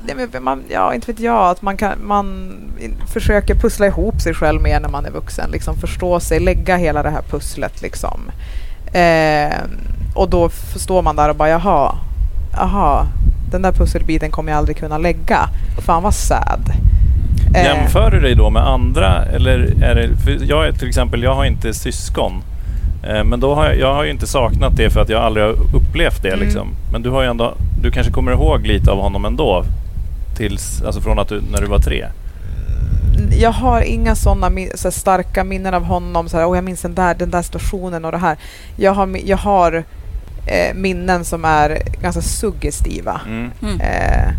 [0.06, 1.50] Nej, men man, ja, inte vet jag.
[1.50, 2.56] Att man, kan, man
[3.14, 5.52] försöker pussla ihop sig själv mer när man är vuxen.
[5.52, 7.82] Liksom förstå sig, lägga hela det här pusslet.
[7.82, 8.22] Liksom.
[8.94, 9.58] Eh,
[10.16, 11.98] och då står man där och bara jaha,
[12.60, 13.08] jaha,
[13.52, 15.50] den där pusselbiten kommer jag aldrig kunna lägga.
[15.86, 16.72] Fan vad sad.
[17.56, 19.26] Eh, Jämför du dig då med andra?
[19.26, 22.34] Eller är det, för jag är till exempel, jag har inte syskon.
[23.04, 25.46] Eh, Men då har jag, jag har ju inte saknat det för att jag aldrig
[25.46, 26.34] har upplevt det.
[26.34, 26.40] Mm.
[26.46, 26.68] Liksom.
[26.92, 29.64] Men du har ju ändå, du kanske kommer ihåg lite av honom ändå?
[30.38, 32.06] Tills, alltså från att du, när du var tre?
[33.40, 36.30] jag har inga sådana så starka minnen av honom.
[36.30, 38.38] Så här, oh, jag minns den där, den där situationen och det här.
[38.76, 39.84] Jag har, jag har
[40.48, 43.22] eh, minnen som är ganska suggestiva.
[43.28, 43.52] Mm.
[43.62, 43.82] Mm.
[43.82, 44.30] Eh,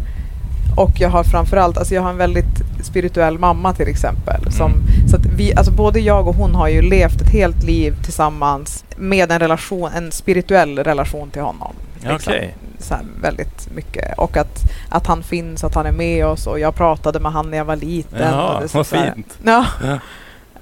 [0.76, 4.52] och jag har framförallt, alltså jag har en väldigt spirituell mamma till exempel.
[4.52, 5.08] Som, Mm.
[5.08, 8.84] så att vi, alltså både jag och hon har ju levt ett helt liv tillsammans
[8.96, 11.72] med en relation, en spirituell relation till honom.
[11.94, 12.14] liksom.
[12.14, 12.54] Okej.
[12.78, 14.18] Så här, väldigt mycket.
[14.18, 17.50] Och att, att han finns, att han är med oss och jag pratade med han
[17.50, 18.18] när jag var liten.
[18.22, 19.38] Jaha, och det, vad så fint.
[19.44, 19.66] Ja.
[19.84, 19.98] Ja.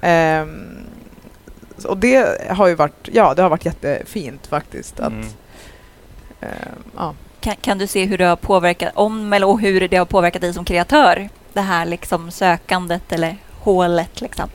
[0.01, 0.47] Så-
[1.85, 5.01] och det har ju varit, ja det har varit jättefint faktiskt.
[5.01, 5.27] Att, Mm.
[6.41, 7.15] ehm, ja.
[7.41, 10.41] Kan, kan du se hur det har påverkat, om eller och hur det har påverkat
[10.41, 11.29] dig som kreatör?
[11.53, 14.49] Det här liksom sökandet eller hålet liksom.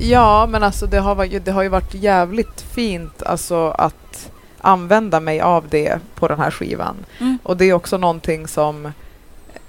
[0.00, 5.20] Ja, men alltså det har, varit, det har ju varit jävligt fint alltså att använda
[5.20, 6.96] mig av det på den här skivan.
[7.20, 7.38] Mm.
[7.42, 8.92] Och det är också någonting som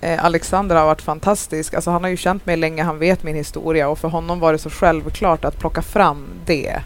[0.02, 1.74] eh, Alexander har varit fantastisk.
[1.74, 4.52] Alltså han har ju känt mig länge, han vet min historia och för honom var
[4.52, 6.82] det så självklart att plocka fram det.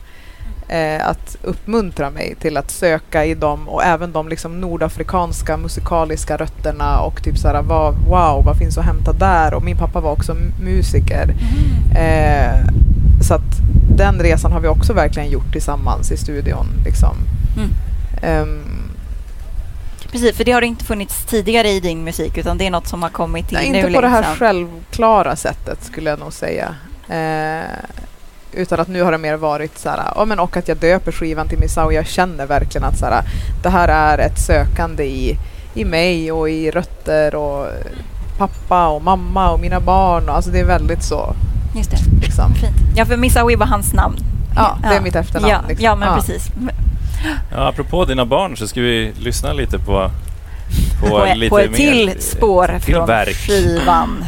[0.68, 6.38] Eh, att uppmuntra mig till att söka i dem och även de liksom nordafrikanska musikaliska
[6.38, 9.54] rötterna och typ såhär vad, wow, vad finns att hämta där?
[9.54, 11.34] Och min pappa var också musiker.
[11.96, 12.68] Eh,
[13.22, 13.62] så att
[13.96, 16.68] den resan har vi också verkligen gjort tillsammans i studion.
[16.86, 17.16] Liksom.
[17.58, 17.70] Mm.
[18.22, 18.75] Ehm,
[20.12, 23.04] Precis, för det har inte funnits tidigare i din musik utan det är något som
[23.04, 23.78] har kommit till Nej, nu.
[23.80, 24.36] inte på det här liksom.
[24.38, 26.76] självklara sättet skulle jag nog säga.
[27.10, 27.70] Eh,
[28.52, 31.12] utan att nu har det mer varit så här, ja, men och att jag döper
[31.12, 33.22] skivan till Missa och jag känner verkligen att så här,
[33.64, 35.38] det här är ett sökande i,
[35.74, 37.68] i mig och i rötter och
[38.38, 40.30] pappa och mamma och mina barn.
[40.30, 41.36] Och, alltså det är väldigt så.
[41.76, 42.54] Just det, Liksom.
[42.54, 42.76] fint.
[42.96, 44.18] Ja, för Missawi var hans namn.
[44.56, 45.52] Ja, det är mitt efternamn.
[45.52, 45.86] Ja, liksom.
[45.86, 46.16] ja men Ja.
[46.16, 46.48] precis.
[47.52, 50.12] Ja, apropå dina barn så ska vi lyssna lite på,
[51.02, 53.36] på, På, lite på ett mer, till spår till från verk.
[53.36, 54.26] skivan.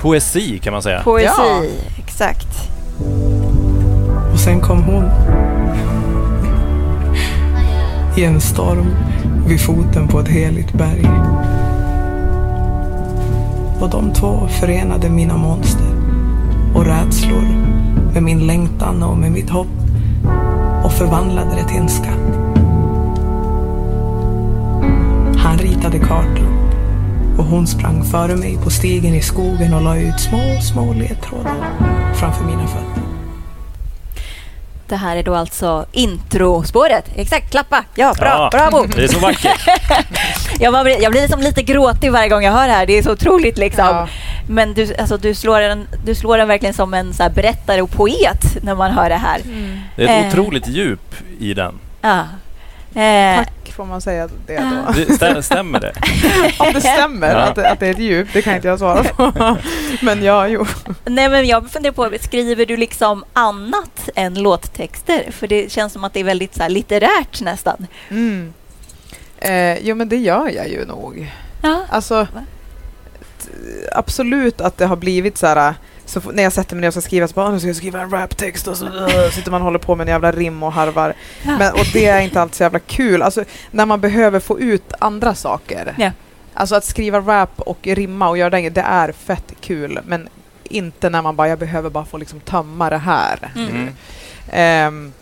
[0.00, 1.02] Poesi kan man säga.
[1.02, 1.62] Poesi, Ja.
[2.04, 2.48] exakt.
[4.32, 5.04] Och sen kom hon.
[8.16, 8.86] I en storm
[9.46, 11.08] vid foten på ett heligt berg.
[13.80, 15.86] Och de två förenade mina monster
[16.74, 17.42] och rädslor
[18.12, 19.66] med min längtan och med mitt hopp
[21.02, 22.34] förvandlade det till en skatt.
[25.38, 26.72] Han ritade kartan
[27.38, 31.54] och hon sprang före mig på stigen i skogen och la ut små, små ledtrådar
[32.14, 33.02] framför mina fötter.
[34.88, 37.04] Det här är då alltså introspåret.
[37.16, 37.84] Exakt, klappa.
[37.94, 38.86] Ja, bra, Ja, bravo.
[38.96, 39.68] Det är så vackert.
[40.60, 42.86] Jag, var, jag blir liksom lite gråtig varje gång jag hör det här.
[42.86, 43.86] Det är så otroligt liksom.
[43.86, 44.08] Ja.
[44.48, 47.82] Men du, alltså, du, slår den, du slår den verkligen som en så här berättare
[47.82, 49.40] och poet när man hör det här.
[49.96, 50.40] Det är ett Eh.
[50.40, 51.78] otroligt djup i den.
[52.00, 52.18] Ja.
[52.94, 54.92] Eh, Tack får man säga det då.
[54.96, 55.92] Det, stä, stämmer det?
[56.58, 57.36] Om det stämmer Ja.
[57.36, 59.56] att, det- att det är ett djup, det kan inte jag svara på.
[60.02, 60.66] Men ja, jo.
[61.04, 65.24] nej, men jag funderar på, skriver du liksom annat än låttexter?
[65.30, 67.86] För det känns som att det är väldigt så här, litterärt nästan.
[68.10, 68.52] Mm.
[69.38, 71.32] Eh, jo, men det gör jag ju nog.
[71.62, 71.80] Ja.
[71.88, 72.26] Alltså,
[73.92, 75.74] absolut att det har blivit så här...
[76.06, 77.66] Så f- när jag sätter mig ner och ska skriva så bara, "Ah, nu ska
[77.68, 80.32] jag skriva en raptext och så uh, sitter man och håller på med en jävla
[80.32, 81.14] rim och harvar.
[81.42, 81.58] Ja.
[81.58, 83.22] Men, och det är inte alltid så jävla kul.
[83.22, 85.94] Alltså, när man behöver få ut andra saker.
[85.98, 86.10] Ja.
[86.54, 90.00] Alltså att skriva rap och rimma och göra det, det är fett kul.
[90.06, 90.28] Men
[90.64, 93.50] inte när man bara, jag behöver bara få liksom tömma det här.
[93.56, 93.68] Mm.
[93.70, 93.94] Mm.
[94.52, 95.12] Ehm,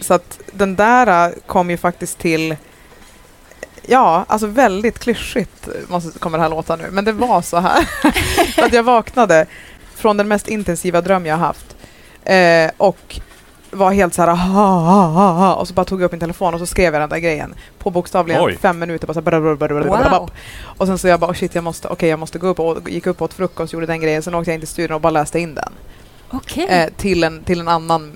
[0.00, 2.56] så att den där äh, kom ju faktiskt till
[3.90, 7.88] Ja, alltså väldigt klyschigt måste, kommer det här låta nu, men det var så här.
[8.64, 9.46] Att jag vaknade
[9.94, 11.76] från den mest intensiva dröm jag haft
[12.24, 13.20] eh, och
[13.70, 16.20] var helt så här ha, ha, ha, ha, och så bara tog jag upp min
[16.20, 18.58] telefon och så skrev jag den där grejen på bokstavligen Oj.
[18.60, 19.06] fem minuter.
[19.06, 19.88] Bara så här, brr, brr, brr.
[19.88, 20.30] Wow.
[20.62, 22.90] Och sen så jag bara, oh shit, jag måste, okej, jag måste gå upp och
[22.90, 25.00] gick upp och åt frukost, gjorde den grejen, sen åkte jag in till studion och
[25.00, 25.72] bara läste in den
[26.30, 26.66] Okej.
[26.68, 28.12] eh, till, en, till en annan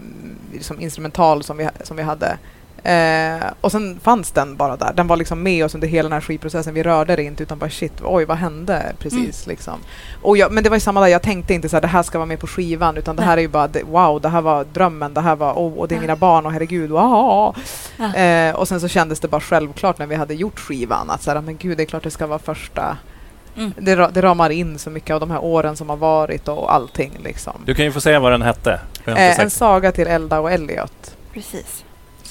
[0.53, 2.39] liksom, instrumental som vi, som vi hade.
[2.85, 4.93] Eh, och sen fanns den bara där.
[4.93, 6.75] Den var liksom med oss under hela den här skivprocessen.
[6.75, 9.75] Vi rörde det inte utan bara shit, oj vad hände precis liksom.
[10.23, 12.03] Och jag, men det var ju samma där, jag tänkte inte så här, det här
[12.03, 14.41] ska vara med på skivan utan det här är ju bara det- wow, det här
[14.41, 16.01] var drömmen, det här var, oh, och det är Ja.
[16.01, 17.57] mina barn och herregud, wow.
[17.97, 18.15] Ja.
[18.15, 21.31] Eh, och sen så kändes det bara självklart när vi hade gjort skivan att så
[21.31, 22.97] här, men gud det är klart det ska vara första
[23.57, 23.73] Mm.
[23.79, 27.13] det, det ramar in så mycket av de här åren som har varit och allting
[27.25, 27.53] liksom.
[27.67, 28.81] Du kan ju få säga vad den hette.
[29.07, 31.17] Eh, en saga till Elda och Elliot.
[31.33, 31.85] Precis.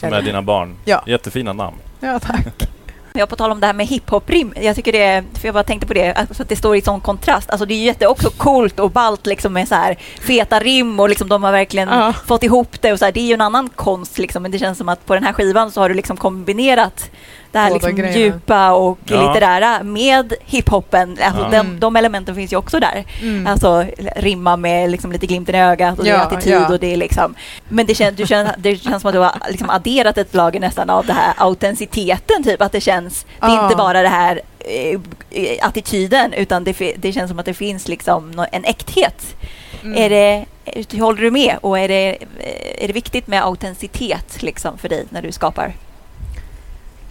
[0.10, 0.76] Som är dina barn.
[0.86, 1.04] Ja.
[1.08, 1.78] Jättefina namn.
[2.00, 2.48] Ja, tack.
[3.14, 4.54] Jag på tal om det här med hiphop-rim.
[4.62, 6.82] Jag tycker det, är- för jag bara tänkte på det, alltså att det står i
[6.82, 7.50] sån kontrast.
[7.50, 11.00] Alltså det är ju jätte också coolt och ballt liksom med så här feta rim
[11.00, 12.14] och liksom de har verkligen Ja.
[12.28, 13.12] fått ihop det och så här.
[13.12, 15.34] Det är ju en annan konst liksom, men det känns som att på den här
[15.34, 17.10] skivan så har du liksom kombinerat
[17.52, 19.28] det här liksom djupa och Ja.
[19.28, 21.18] litterära med hiphopen.
[21.22, 21.50] Alltså Ja.
[21.50, 21.80] den, Mm.
[21.80, 23.04] de elementen finns ju också där.
[23.22, 23.48] Mm.
[23.48, 23.86] Alltså
[24.16, 26.68] rimma med liksom lite glimten i ögat och det är Ja, attityd ja.
[26.74, 27.36] och det är liksom...
[27.70, 30.60] Men det känns, du känns, det känns som att du har liksom adderat ett lager
[30.60, 32.62] nästan av det här autenticiteten typ.
[32.62, 33.64] Att det känns, det är Ja.
[33.64, 35.00] inte bara det här eh,
[35.32, 39.36] eh, attityden utan det, det känns som att det finns liksom en äkthet.
[39.84, 39.98] Mm.
[39.98, 40.46] Är det,
[41.02, 41.58] håller du med?
[41.62, 42.10] Och är det,
[42.40, 45.74] eh, är det viktigt med autenticitet liksom för dig när du skapar?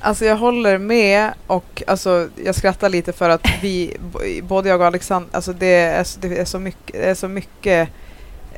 [0.01, 3.97] Alltså jag håller med och alltså, jag skrattar lite för att vi,
[4.43, 7.29] både jag och Alexander, alltså det är, så- det är så mycket, det är så
[7.29, 7.89] mycket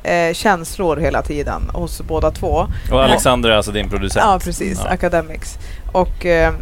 [0.03, 2.67] eh, känslor hela tiden hos båda två.
[2.91, 4.25] Och Alexander är alltså din producent?
[4.25, 4.81] Ja, precis.
[4.83, 4.89] Ja.
[4.89, 5.57] Academics.
[5.91, 6.53] Och eh,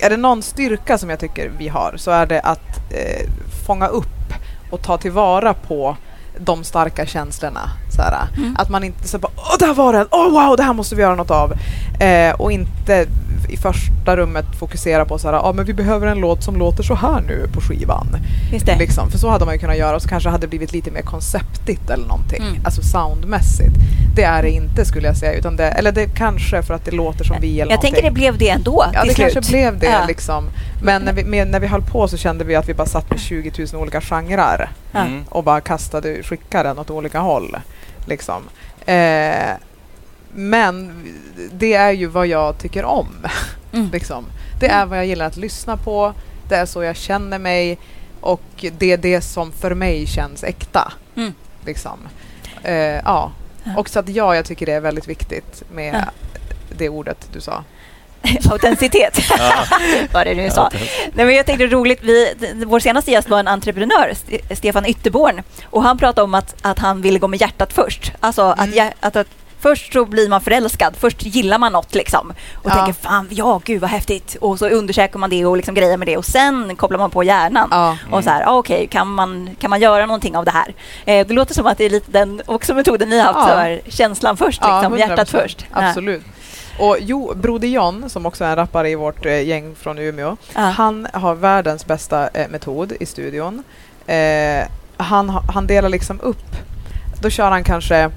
[0.00, 3.30] är det någon styrka som jag tycker vi har så är det att eh,
[3.66, 4.34] fånga upp
[4.70, 5.96] och ta tillvara på
[6.38, 7.70] de starka känslorna.
[8.00, 8.56] Så här, Mm.
[8.58, 11.02] Att man inte så bara åh där var den, åh wow det här måste vi
[11.02, 11.52] göra något av.
[12.00, 13.06] Eh, och inte
[13.48, 16.82] i första rummet fokusera på så här, ah, men vi behöver en låt som låter
[16.82, 18.06] så här nu på skivan.
[18.52, 18.76] Just det.
[18.78, 20.90] Liksom, för så hade man ju kunnat göra och så kanske hade det blivit lite
[20.90, 22.42] mer konceptigt eller någonting.
[22.42, 22.64] Mm.
[22.64, 23.74] Alltså soundmässigt.
[24.16, 25.32] Det är det inte skulle jag säga.
[25.32, 28.08] Utan det, eller det kanske för att det låter som vi eller Jag tänker det
[28.08, 28.22] någonting.
[28.22, 29.32] blev det ändå Ja, det slut.
[29.32, 30.04] kanske blev det Ja.
[30.08, 30.44] liksom.
[30.82, 33.10] Men när vi, med, när vi höll på så kände vi att vi bara satt
[33.10, 35.00] med 20 000 olika genrer Ja.
[35.00, 35.24] Mm.
[35.28, 37.56] och bara kastade, skickade den åt olika håll.
[38.06, 38.42] Liksom.
[38.86, 39.50] Eh,
[40.32, 41.04] men
[41.52, 43.08] det är ju vad jag tycker om.
[43.72, 43.90] Mm.
[43.92, 44.24] Liksom.
[44.60, 46.14] Det är vad jag gillar att lyssna på,
[46.48, 47.78] det är så jag känner mig
[48.20, 48.42] och
[48.78, 50.92] det är det som för mig känns äkta.
[51.16, 51.32] Mm.
[51.64, 51.98] Liksom.
[52.62, 53.32] Eh, ja.
[53.76, 56.10] Och så att ja, jag tycker det är väldigt viktigt med Ja.
[56.78, 57.64] det ordet du sa.
[58.50, 59.52] Autenticitet, Ja.
[60.12, 60.70] vad det nu sa.
[61.12, 62.34] Nej, men jag tänkte roligt, vi,
[62.66, 66.78] vår senaste gäst var en entreprenör, Ste- Stefan Ytterborn, och han pratade om att, att
[66.78, 68.12] han ville gå med hjärtat först.
[68.20, 68.70] Alltså att, Mm.
[68.72, 69.26] hjär- att, att
[69.60, 72.74] först så blir man förälskad, först gillar man något liksom och Ja.
[72.74, 76.08] tänker fan, ja gud vad häftigt och så undersöker man det och liksom grejer med
[76.08, 77.68] det och sen kopplar man på hjärnan.
[77.70, 77.96] Ja.
[78.10, 80.74] Och så här, ah, okej, kan, man, kan man göra någonting av det här?
[81.04, 83.54] Eh, det låter som att det är lite den också metoden ni har haft, Ja.
[83.54, 85.42] så här, känslan först, liksom, hjärtat 100%.
[85.42, 85.66] först.
[85.74, 85.88] Ja.
[85.88, 86.22] Absolut.
[86.80, 90.36] Och jo, Broder John, som också är en rappare i vårt eh, gäng från Umeå,
[90.54, 90.60] Ja.
[90.60, 93.62] han har världens bästa eh, metod i studion.
[94.06, 94.66] Eh,
[94.96, 96.56] han, ha- han delar liksom upp,
[97.22, 98.10] då kör han kanske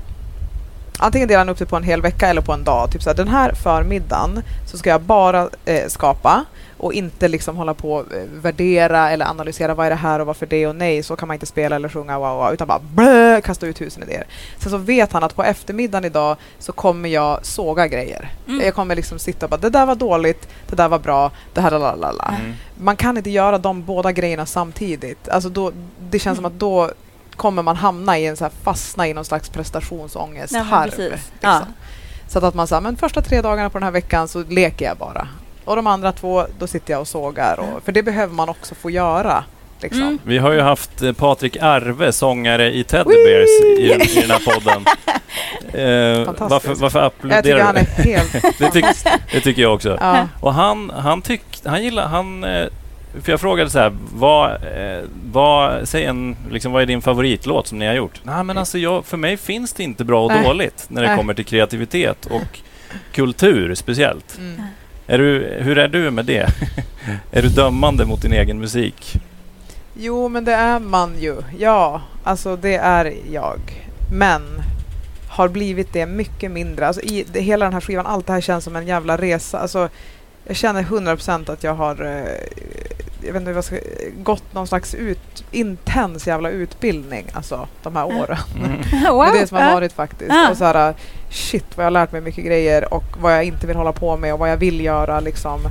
[0.99, 2.91] Antingen delar han upp det på en hel vecka eller på en dag.
[2.91, 6.45] Typ så den här förmiddagen så ska jag bara eh, skapa
[6.84, 10.28] och inte liksom hålla på och eh, värdera eller analysera vad är det här och
[10.28, 12.80] varför det och nej, så kan man inte spela eller sjunga wow, wow, utan bara
[12.80, 14.26] blö, kasta ut tusen idéer.
[14.58, 18.32] Sen så vet han att på eftermiddagen idag så kommer jag såga grejer.
[18.48, 18.65] Mm.
[18.65, 21.62] Jag kommer liksom sitta och bara det där var dåligt, det där var bra, det
[21.62, 22.36] här lalala.
[22.39, 22.54] Mm.
[22.78, 25.30] Man kan inte göra de båda grejerna samtidigt.
[25.30, 25.72] Alltså då,
[26.10, 26.91] det känns som att då
[27.36, 30.93] kommer man hamna i en så här, fastna i någon slags prestationsångest men harv.
[30.98, 31.19] Liksom.
[31.39, 31.62] Ja.
[32.28, 34.86] Så att, att man säger, men första tre dagarna på den här veckan så leker
[34.86, 35.28] jag bara.
[35.65, 37.60] Och de andra två, då sitter jag och sågar.
[37.60, 39.43] Och, för det behöver man också få göra.
[39.82, 40.02] Liksom.
[40.02, 40.19] Mm.
[40.23, 43.49] Vi har ju haft eh, Patrik Arve, sångare i Teddy Bears,
[43.80, 44.86] i, i den här podden.
[45.73, 48.32] Eh, varför, varför Jag tycker applåderar han är helt...
[48.60, 48.86] Det, tyck,
[49.32, 49.97] det tycker jag också.
[50.02, 50.28] ja.
[50.39, 52.43] Och han, han tyckte, han gillar, han...
[52.43, 52.67] eh,
[53.21, 54.99] För jag frågade så här, vad, eh,
[55.32, 58.19] vad, säg en, liksom, vad är din favoritlåt som ni har gjort?
[58.23, 60.43] Nej men alltså jag, för mig finns det inte bra och Nej.
[60.43, 61.17] dåligt när det Nej.
[61.17, 62.60] kommer till kreativitet och
[63.12, 64.38] kultur speciellt.
[64.38, 64.62] Mm.
[65.08, 66.48] Är du, hur är du med det?
[67.32, 69.22] är du dömande mot din egen musik?
[69.94, 71.36] Jo, men det är man ju.
[71.58, 73.60] Ja, alltså det är jag.
[74.13, 74.42] Men
[75.30, 76.88] har blivit det mycket mindre.
[76.88, 79.60] Alltså i det, hela den här skivan, allt det här känns som en jävla resa.
[79.60, 79.89] Alltså,
[80.46, 82.74] jag känner 100% att jag har eh,
[83.26, 83.78] jag vet inte vad jag ska,
[84.24, 88.38] gått någon slags ut, intens jävla utbildning alltså, de här åren.
[88.56, 88.72] Mm.
[89.13, 89.26] Wow.
[89.26, 90.32] Det är det som har varit faktiskt.
[90.32, 90.50] Ja.
[90.50, 90.94] Och så här,
[91.34, 94.17] shit vad jag har lärt mig mycket grejer och vad jag inte vill hålla på
[94.17, 95.19] med och vad jag vill göra.
[95.19, 95.62] Liksom.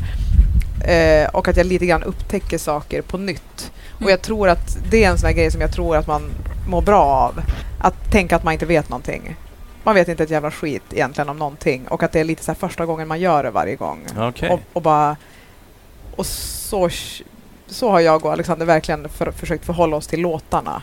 [0.84, 3.72] Eh, och att jag lite grann upptäcker saker på nytt.
[3.94, 4.10] Och Mm.
[4.10, 6.22] jag tror att det är en sån här grej som jag tror att man
[6.68, 7.42] mår bra av.
[7.80, 9.36] Att tänka att man inte vet någonting.
[9.84, 11.88] Man vet inte ett jävla skit egentligen om någonting.
[11.88, 13.98] Och att det är lite så här första gången man gör det varje gång.
[14.18, 14.50] Okej.
[14.50, 15.16] Och, och bara...
[16.16, 16.88] Och så,
[17.66, 20.82] så har jag och Alexander verkligen för, försökt förhålla oss till låtarna.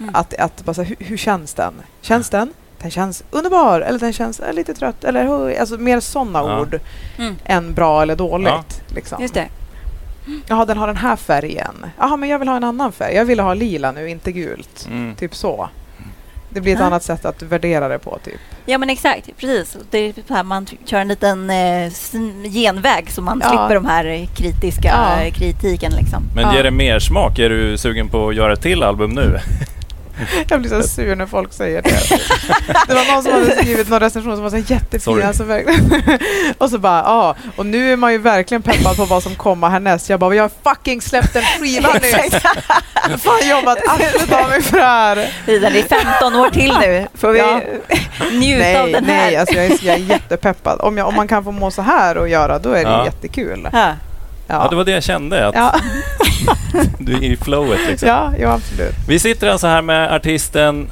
[0.00, 0.14] Mm.
[0.14, 1.74] Att, att bara så här, hur, hur känns den?
[2.00, 2.52] Känns den?
[2.82, 6.60] Den känns underbar eller den känns eh, lite trött eller alltså mer sådana Ja.
[6.60, 6.80] ord
[7.18, 7.36] Mm.
[7.44, 8.82] än bra eller dåligt.
[8.88, 9.22] Liksom.
[9.22, 9.48] Just det.
[10.48, 11.86] Jaha, den har den här färgen.
[11.98, 13.14] Jaha, men jag vill ha en annan färg.
[13.14, 14.86] Jag vill ha lila nu, inte gult.
[14.90, 15.14] Mm.
[15.14, 15.68] Typ så.
[16.50, 16.86] Det blir ett Ja.
[16.86, 18.18] annat sätt att värdera det på.
[18.24, 18.40] Typ.
[18.66, 19.76] Ja men exakt, precis.
[19.90, 21.90] Det är så här, man kör en liten eh,
[22.50, 23.48] genväg så man Ja.
[23.48, 25.22] slipper de här eh, kritiska Ja.
[25.22, 26.22] eh, kritiken liksom.
[26.34, 26.54] Men Ja.
[26.54, 27.38] ger det mer smak?
[27.38, 29.38] Är du sugen på att göra ett till album nu?
[30.48, 31.90] Jag blir så sur när folk säger det.
[32.88, 35.22] Det var någon som hade skrivit någon recension som var så jättefin.
[35.22, 35.44] Alltså,
[36.58, 37.34] och så bara, ja.
[37.56, 40.10] Och nu är man ju verkligen peppad på vad som kommer härnäst.
[40.10, 41.88] Jag bara, jag har fucking släppt en skiva
[43.10, 45.16] har fan jobbat arslet av mig för det här.
[45.46, 47.06] Precis, Det är 15 år till nu.
[47.14, 47.60] Får vi Ja.
[48.32, 49.16] njuta av Nej, den här?
[49.26, 50.80] nej alltså jag, är, jag är jättepeppad.
[50.80, 53.04] Om, jag, om man kan få må så här och göra, då är det Ja.
[53.04, 53.68] jättekul.
[53.72, 53.92] Ja.
[54.46, 55.74] Ja, det var det jag kände, att Ja,
[56.98, 58.08] du är i flowet liksom.
[58.08, 58.94] ja, ja, absolut.
[59.08, 60.90] Vi sitter alltså här med artisten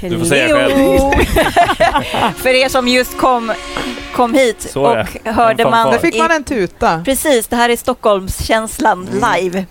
[0.00, 0.72] Du får säga själv.
[0.74, 1.12] Cleo.
[2.36, 3.52] För er som just kom,
[4.14, 5.30] kom hit Så och det.
[5.30, 5.90] hörde man...
[5.90, 7.02] Där fick man en tuta.
[7.04, 9.34] Precis, det här är Stockholmskänslan Mm.
[9.42, 9.64] live.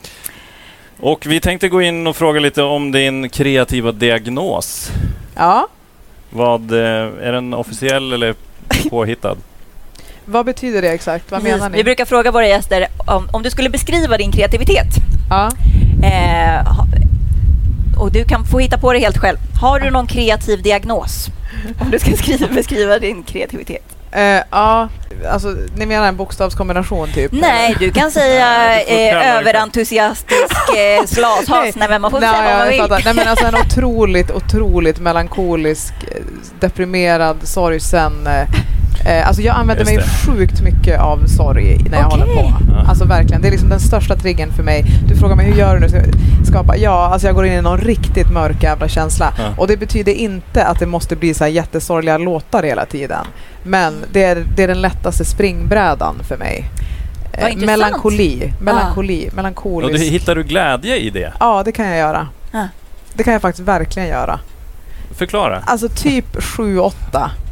[0.99, 4.91] Och vi tänkte gå in och fråga lite om din kreativa diagnos.
[5.35, 5.67] Ja,
[6.29, 6.77] Vad, eh,
[7.21, 8.35] är den officiell eller
[8.89, 9.35] påhittad?
[10.29, 11.31] Vad betyder det exakt?
[11.31, 11.57] Vad Precis.
[11.57, 11.83] menar Vi ni?
[11.83, 14.87] brukar fråga våra gäster om, om du skulle beskriva din kreativitet.
[15.29, 15.49] Ja.
[16.03, 16.79] Eh,
[17.99, 19.37] och du kan få hitta på det helt själv.
[19.61, 21.27] Har du någon kreativ diagnos?
[21.79, 23.83] Om du ska skriva, beskriva din kreativitet.
[24.11, 24.89] Eh, ja,
[25.31, 27.31] alltså ni menar en bokstavskombination typ?
[27.31, 31.75] Nej, du kan säga eh, överentusiastisk eh, slashas.
[31.75, 32.79] Nej, men man får Nej, säga vad man vill.
[32.81, 33.01] fattar.
[33.05, 36.21] Nej men alltså en otroligt, otroligt melankolisk, eh,
[36.59, 38.27] deprimerad, sorgsen,
[39.05, 40.31] eh, alltså jag använder Just mig det.
[40.37, 42.19] sjukt mycket av sorg när jag Okej.
[42.19, 42.53] håller på.
[42.89, 44.85] Alltså verkligen, det är liksom den största triggern för mig.
[45.07, 45.89] Du frågar mig hur gör du nu?
[45.89, 46.77] Ska jag Skapa?
[46.77, 49.33] Ja, alltså jag går in i någon riktigt mörk jävla känsla.
[49.37, 49.43] Ja.
[49.57, 53.25] Och det betyder inte att det måste bli så här jättesorgliga låtar hela tiden.
[53.63, 56.65] Men det är, det är den lättaste springbrädan för mig.
[57.33, 59.99] Eh, melankoli, melankoli, Och melankolisk.
[59.99, 61.33] du, hittar du glädje i det?
[61.39, 62.27] Ja, det kan jag göra.
[62.51, 62.67] Ja.
[63.13, 64.39] Det kan jag faktiskt verkligen göra.
[65.17, 65.61] Förklara.
[65.65, 66.91] Alltså typ 7-8,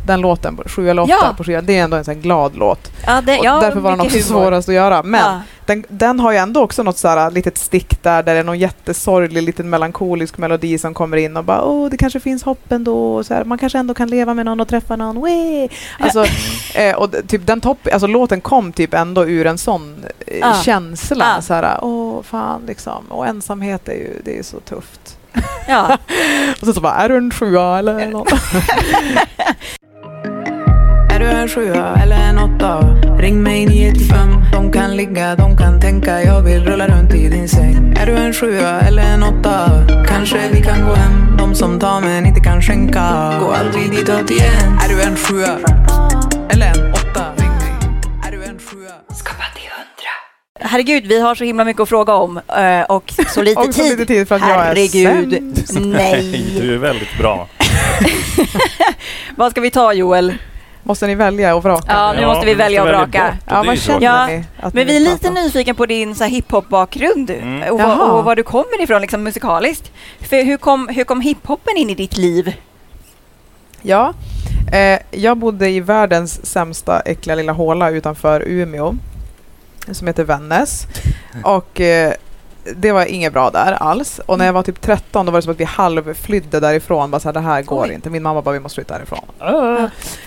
[0.07, 1.33] den låten, 7 eller 8 Ja.
[1.37, 2.91] på skivan, det är ändå en sån glad låt.
[3.05, 4.23] Ja, det, Och ja, därför var den också humor.
[4.43, 5.03] svårast att göra.
[5.03, 8.39] Men den, den har ju ändå också något så här litet stick där, där det
[8.39, 12.43] är någon jättesorglig, liten melankolisk melodi som kommer in och bara åh, det kanske finns
[12.43, 13.15] hopp ändå.
[13.15, 15.23] Och så här, man kanske ändå kan leva med någon och träffa någon.
[15.23, 15.69] Wee!
[15.99, 16.25] Alltså,
[16.75, 21.25] eh, och typ den topp, alltså låten kom typ ändå ur en sån eh, känsla.
[21.35, 21.41] Ja.
[21.41, 23.05] Så här, åh fan liksom.
[23.09, 25.17] Och ensamhet är ju, det är så tufft.
[25.67, 25.97] Ja.
[26.61, 28.29] Och så, så bara, är du en sjua eller något?
[31.17, 32.95] Är du en sjua eller en åtta?
[33.19, 34.43] Ring mig 995.
[34.53, 36.23] De kan ligga, de kan tänka.
[36.23, 37.93] Jag vill rulla runt i din säng.
[37.99, 39.69] Är du en sjua eller en åtta?
[40.07, 41.37] Kanske vi kan gå hem.
[41.37, 43.33] De som tar men inte kan skänka.
[43.39, 44.79] Gå aldrig ditåt igen.
[44.85, 45.57] Är du en sjua
[46.49, 47.25] eller en åtta?
[47.37, 47.73] Ring mig.
[48.27, 48.91] Är du en sjua?
[50.59, 53.81] Herregud, vi har så himla mycket att fråga om eh, och så lite Och så
[53.81, 53.91] tid.
[53.91, 55.79] lite tid för att jag är Herregud, sämst.
[55.79, 56.57] nej.
[56.61, 57.47] Du är väldigt bra.
[59.35, 60.33] Vad ska vi ta Joel?
[60.87, 61.85] Måste ni välja och vraka?
[61.87, 63.37] Ja, nu måste vi välja och vraka.
[63.47, 64.43] Ja, vad känner Ja, ni?
[64.73, 67.73] Men vi är lite nyfiken på din hiphop-bakgrund Mm.
[67.73, 67.95] och, Jaha.
[67.97, 69.91] vad- och var du kommer ifrån liksom, musikaliskt.
[70.19, 72.53] För hur kom, hur kom hiphopen in i ditt liv?
[73.81, 74.13] Ja,
[74.73, 78.93] eh, jag bodde i världens sämsta äckliga lilla håla utanför Umeå
[79.91, 80.87] som heter Vännäs.
[81.43, 82.13] Och eh,
[82.75, 84.19] det var inget bra där alls.
[84.25, 87.11] Och när jag var typ 13 då var det som att vi halvflydde därifrån.
[87.11, 87.93] Bara så här, det här går Oj.
[87.93, 88.09] inte.
[88.09, 89.25] Min mamma bara, vi måste flytta härifrån.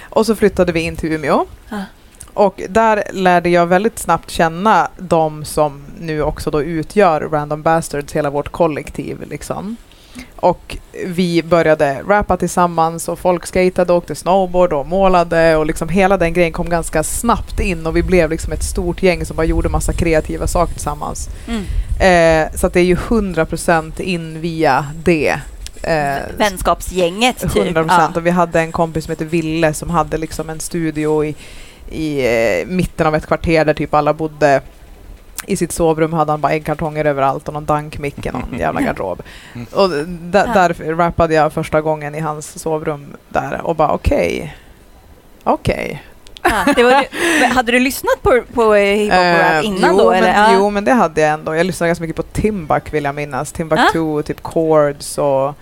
[0.02, 1.46] Och så flyttade vi in till Umeå.
[1.68, 1.76] Ah.
[2.34, 8.12] Och där lärde jag väldigt snabbt känna de som nu också då utgör Random Bastards,
[8.12, 9.28] hela vårt kollektiv.
[9.30, 9.76] Liksom.
[10.36, 15.88] Och vi började rappa tillsammans och folk skatade och åkte snowboard och målade och liksom
[15.88, 19.36] hela den grejen kom ganska snabbt in och vi blev liksom ett stort gäng som
[19.36, 21.28] bara gjorde massa kreativa saker tillsammans.
[21.48, 21.64] Mm.
[22.00, 25.40] Eh, så att det är ju 100% in via det.
[25.82, 27.56] Eh, Vänskapsgänget, typ.
[27.56, 27.86] 100 Ja.
[27.88, 28.16] procent.
[28.16, 31.34] Och vi hade en kompis som heter Ville som hade liksom en studio i,
[31.90, 32.20] i
[32.60, 34.60] eh, mitten av ett kvarter där typ alla bodde.
[35.46, 39.22] I sitt sovrum hade han bara äggkartonger överallt och någon dankmick i någon jävla garderob.
[39.72, 40.46] Och d- Ja.
[40.54, 44.56] där rappade jag första gången i hans sovrum där och bara okej.
[45.44, 46.02] Okej.
[46.42, 47.04] Ja, det var,
[47.40, 50.10] men hade du lyssnat på, på eh, hiphop Eh, innan jo, då?
[50.10, 50.34] Men, Eller?
[50.34, 50.50] Ja.
[50.54, 51.54] Jo, men det hade jag ändå.
[51.54, 53.52] Jag lyssnade ganska mycket på Timbuk vill jag minnas.
[53.52, 55.54] Timbuktu, typ Chords och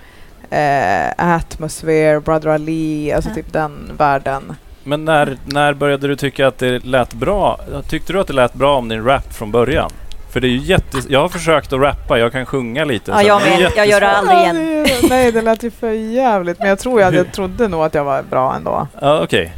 [0.54, 3.34] eh, Atmosphere, Brother Ali, alltså Ja.
[3.34, 4.54] typ den världen.
[4.88, 7.60] Men när, när började du tycka att det lät bra?
[7.88, 9.90] Tyckte du att det lät bra om din rap från början?
[10.32, 10.96] För det är ju jätte...
[11.08, 13.10] Jag har försökt att rappa, jag kan sjunga lite.
[13.10, 13.72] Ja, jag med.
[13.76, 14.86] Jag gör det aldrig igen.
[14.88, 16.58] Ja, det- Nej, det lät ju för jävligt.
[16.58, 18.86] Men jag tror att jag trodde nog att jag var bra ändå.
[19.00, 19.52] Ja, okej.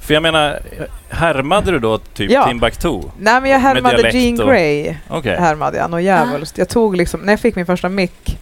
[0.00, 0.58] För jag menar,
[1.10, 2.46] härmade du då typ Ja.
[2.46, 3.00] Timbuktu?
[3.18, 4.94] Nej, men jag härmade Jean och- Grey.
[5.08, 5.36] Okej.
[5.36, 6.58] Härmade jag något djävulskt.
[6.58, 8.38] Jag tog liksom, när jag fick min första mick,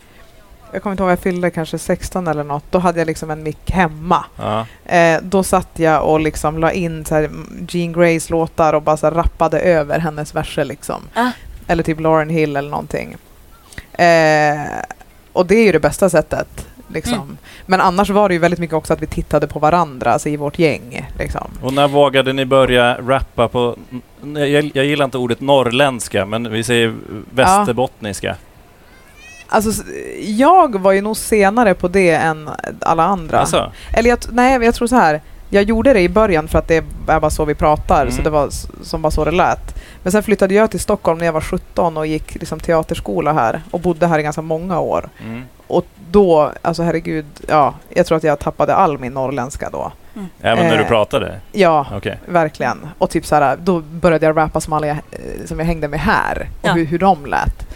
[0.73, 3.43] jag kommer inte ihåg, jag fyllde kanske 16 eller något, då hade jag liksom en
[3.43, 4.25] mick hemma.
[4.37, 4.67] Ja.
[4.97, 7.31] Eh, då satt jag och liksom la in så här,
[7.69, 11.03] Jean Greys låtar och bara så rappade över hennes verser liksom.
[11.15, 11.31] Ah.
[11.67, 13.17] Eller typ Lauren Hill eller någonting.
[13.93, 14.61] Eh,
[15.33, 16.67] och det är ju det bästa sättet.
[16.89, 17.15] Liksom.
[17.15, 17.37] Mm.
[17.67, 20.37] Men annars var det ju väldigt mycket också att vi tittade på varandra, alltså i
[20.37, 21.11] vårt gäng.
[21.19, 21.51] Liksom.
[21.63, 23.77] Och när vågade ni börja rappa på...
[24.35, 26.95] Jag, jag gillar inte ordet norrländska, men vi säger
[27.31, 28.37] västerbottniska.
[29.53, 29.83] Alltså,
[30.21, 33.39] jag var ju nog senare på det än alla andra.
[33.41, 35.21] Alltså, Eller jag, nej, jag tror så här.
[35.51, 38.25] Jag gjorde det i början för att det är bara så vi pratar, så Mm.
[38.25, 38.49] det var
[38.83, 39.75] som bara så det lät.
[40.03, 43.63] Men sen flyttade jag till Stockholm när jag var 17 och gick liksom teaterskola här
[43.71, 45.09] och bodde här i ganska många år.
[45.25, 45.43] mm.
[45.67, 49.93] Och då, alltså herregud, ja, jag tror att jag tappade all min norrländska då.
[50.41, 50.89] Även när du Eh.
[50.89, 51.41] pratade?
[51.53, 52.19] Ja, Okej.
[52.29, 52.89] verkligen.
[52.99, 55.89] Och typ så här, då började jag rappa som alla jag, eh, som jag hängde
[55.89, 56.73] med här och Ja.
[56.73, 57.67] hur, hur de lät.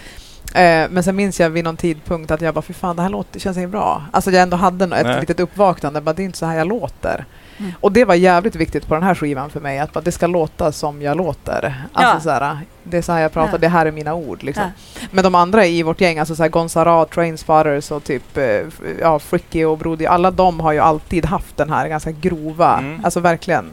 [0.55, 3.09] Eh, men sen minns jag vid någon tidpunkt att jag bara, fy fan det här
[3.09, 4.03] låter, känns inte bra.
[4.13, 5.21] Alltså jag ändå hade ett Nej.
[5.21, 7.25] litet uppvaknande, bara det är inte så här jag låter.
[7.59, 7.73] Mm.
[7.81, 10.27] Och det var jävligt viktigt på den här skivan för mig, att bara, det ska
[10.27, 11.75] låta som jag låter.
[11.93, 12.21] Alltså Ja.
[12.21, 13.59] så här, det är så här jag pratar, Ja.
[13.59, 14.65] det här är mina ord liksom.
[14.95, 15.07] Ja.
[15.11, 18.61] Men de andra i vårt gäng, alltså så här Gonzara, Trainspotters och typ eh,
[19.01, 23.05] ja, Fricky och Brody, alla de har ju alltid haft den här ganska grova, Mm.
[23.05, 23.71] alltså verkligen.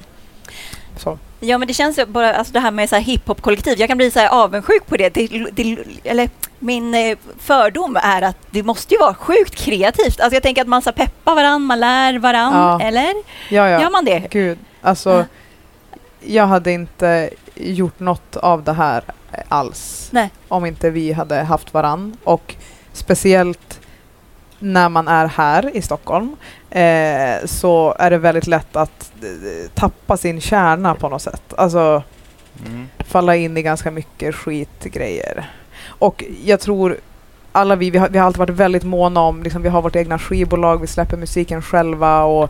[0.98, 1.18] Så.
[1.46, 3.98] Ja, men det känns ju bara, alltså det här med så här hiphop-kollektiv, jag kan
[3.98, 5.10] bli så här avundsjuk på det.
[5.14, 6.30] det, det eller
[6.60, 10.20] min eh, fördom är att det måste ju vara sjukt kreativt.
[10.20, 12.82] Alltså jag tänker att man så peppar varann, man lär varann, Ja.
[12.88, 13.14] eller?
[13.50, 13.82] Ja, ja.
[13.82, 14.20] Gör man det?
[14.32, 14.58] Gud.
[14.82, 15.24] Alltså, Ja.
[16.26, 19.04] jag hade inte gjort något av det här
[19.48, 20.08] alls.
[20.12, 20.30] Nej.
[20.48, 22.18] Om inte vi hade haft varann.
[22.24, 22.56] Och
[22.94, 23.73] speciellt
[24.64, 26.36] när man är här i Stockholm
[26.70, 31.54] eh, så är det väldigt lätt att eh, tappa sin kärna på något sätt.
[31.58, 32.04] Alltså
[32.66, 32.88] Mm.
[33.00, 35.50] falla in i ganska mycket skitgrejer.
[35.88, 36.98] Och jag tror
[37.52, 39.96] alla vi, vi har, vi har alltid varit väldigt måna om, liksom, vi har vårt
[39.96, 42.50] egna skivbolag, vi släpper musiken själva och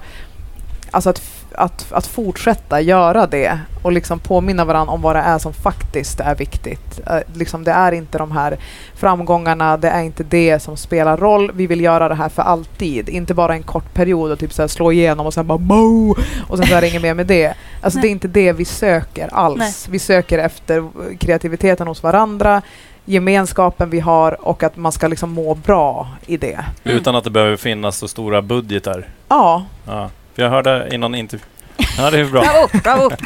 [0.93, 1.21] alltså att,
[1.55, 6.19] att, att fortsätta göra det och liksom påminna varandra om vad det är som faktiskt
[6.19, 6.99] är viktigt.
[7.07, 8.57] Eh, liksom, det är inte de här
[8.95, 11.51] framgångarna, det är inte det som spelar roll.
[11.53, 14.61] Vi vill göra det här för alltid, inte bara en kort period och typ så
[14.61, 16.15] här slå igenom och sen bara Mo!
[16.47, 17.53] och sen så är det inget mer med det.
[17.81, 18.01] Alltså Nej.
[18.01, 19.59] det är inte det vi söker alls.
[19.59, 19.73] Nej.
[19.89, 22.61] Vi söker efter kreativiteten hos varandra,
[23.05, 26.65] gemenskapen vi har och att man ska liksom må bra i det.
[26.83, 29.07] Utan att det behöver finnas så stora budgetar.
[29.27, 30.09] Ja, Ja.
[30.35, 31.45] För jag hörde i någon intervju...
[31.97, 32.41] Ja, det är bra.
[32.41, 33.15] Bravo, bravo.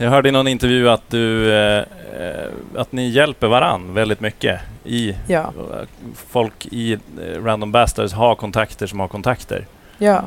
[0.00, 1.52] Jag hörde i någon intervju att du...
[1.52, 1.78] Eh,
[2.18, 4.60] eh, att ni hjälper varann väldigt mycket.
[4.84, 5.52] I, ja,
[6.28, 6.98] Folk i eh,
[7.44, 9.66] Random Bastards har kontakter som har kontakter.
[9.98, 10.22] ja.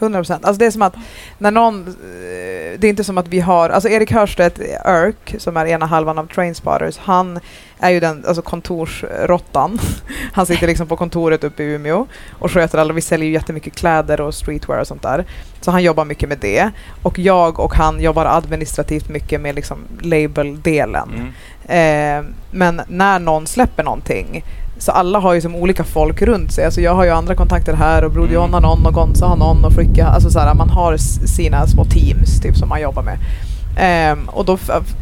[0.00, 0.44] 100 procent.
[0.44, 0.94] Alltså det är som att
[1.38, 1.80] när någon...
[1.88, 3.70] eh, Det är inte som att vi har...
[3.70, 7.40] Alltså Erik Hörstedt, Örk, som är ena halvan av Trainspotters, han
[7.78, 9.78] är ju den alltså kontorsrottan.
[10.32, 12.06] Han sitter liksom på kontoret uppe i Umeå
[12.38, 12.92] och sköter alla.
[12.92, 15.24] Vi säljer ju jättemycket kläder och streetwear och sånt där.
[15.60, 16.70] Så han jobbar mycket med det.
[17.02, 21.32] Och jag och han jobbar administrativt mycket med liksom label-delen.
[21.68, 22.24] Mm.
[22.24, 24.44] Eh, men när någon släpper någonting,
[24.80, 26.64] så alla har ju som olika folk runt sig.
[26.64, 28.34] Alltså jag har ju andra kontakter här och Broder Mm.
[28.42, 30.96] John har någon och Gonza har någon och Fricke har- alltså så här, man har
[31.26, 33.18] sina små teams typ som man jobbar med.
[33.78, 34.56] Ehm, och då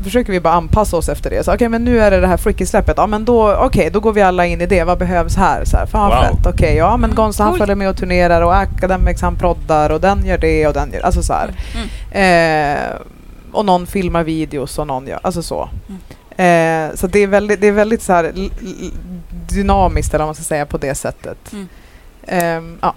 [0.04, 1.44] försöker vi bara anpassa oss efter det.
[1.44, 2.94] Så okej, men nu är det det här Fricke-släppet.
[2.96, 4.84] Ja, men då, okej, då går vi alla in i det.
[4.84, 5.64] Vad behövs här?
[5.64, 6.16] Så här fan Wow.
[6.36, 6.46] fett.
[6.54, 10.00] Okej, ja, men Mm, Gonza han följer med och turnerar och Academics han proddar och
[10.00, 11.00] den gör det och den gör...
[11.00, 11.50] Alltså så här.
[12.12, 12.76] Mm.
[12.76, 12.96] Eh,
[13.52, 15.68] och någon filmar videos och någon gör, alltså så.
[15.88, 16.00] Mm.
[16.38, 18.32] Eh, så det är väldigt, det är väldigt så här
[19.48, 21.52] dynamiskt eller vad man ska säga på det sättet.
[21.52, 21.68] Mm.
[22.26, 22.94] Ehm, ja.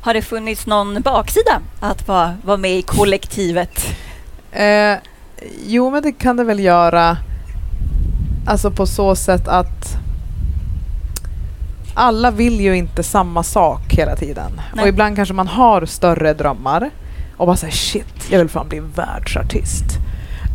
[0.00, 3.86] Har det funnits någon baksida att vara, vara med i kollektivet?
[4.52, 4.94] Eh,
[5.66, 7.16] jo, men det kan det väl göra.
[8.46, 9.96] Alltså på så sätt att
[11.94, 14.60] alla vill ju inte samma sak hela tiden.
[14.74, 14.82] Nej.
[14.82, 16.90] Och ibland kanske man har större drömmar
[17.36, 19.84] och bara säger shit, jag vill fan bli världsartist.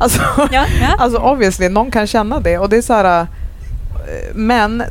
[0.02, 0.22] Alltså,
[0.52, 0.96] Ja, ja.
[0.98, 3.22] Alltså obviously, någon kan känna det och det är så här.
[3.22, 3.26] eh,
[4.34, 4.84] Men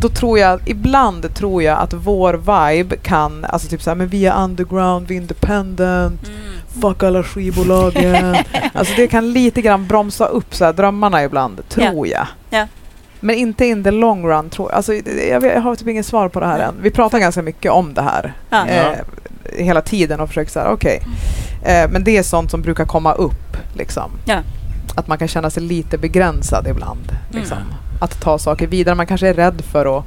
[0.00, 4.08] då tror jag, ibland tror jag att vår vibe kan, alltså typ så här, men
[4.08, 6.82] vi är underground, vi är independent, Mm.
[6.82, 8.36] fuck alla skivbolagen.
[8.72, 12.26] alltså det kan lite grann bromsa upp så här, drömmarna ibland, tror jag.
[12.50, 12.66] Ja.
[13.20, 14.76] Men inte in the long run, tror jag.
[14.76, 14.94] Alltså,
[15.30, 16.74] jag, jag har typ inget svar på det här än.
[16.82, 18.32] Vi pratar ganska mycket om det här
[18.68, 21.00] eh, hela tiden och försöker så här, okej.
[21.02, 21.10] Eh,
[21.62, 24.10] men det är sånt som brukar komma upp, liksom.
[24.24, 24.38] Ja.
[24.94, 27.12] Att man kan känna sig lite begränsad ibland.
[27.30, 27.56] Liksom.
[27.58, 27.74] Mm.
[28.00, 28.94] Att ta saker vidare.
[28.94, 30.04] Man kanske är rädd för att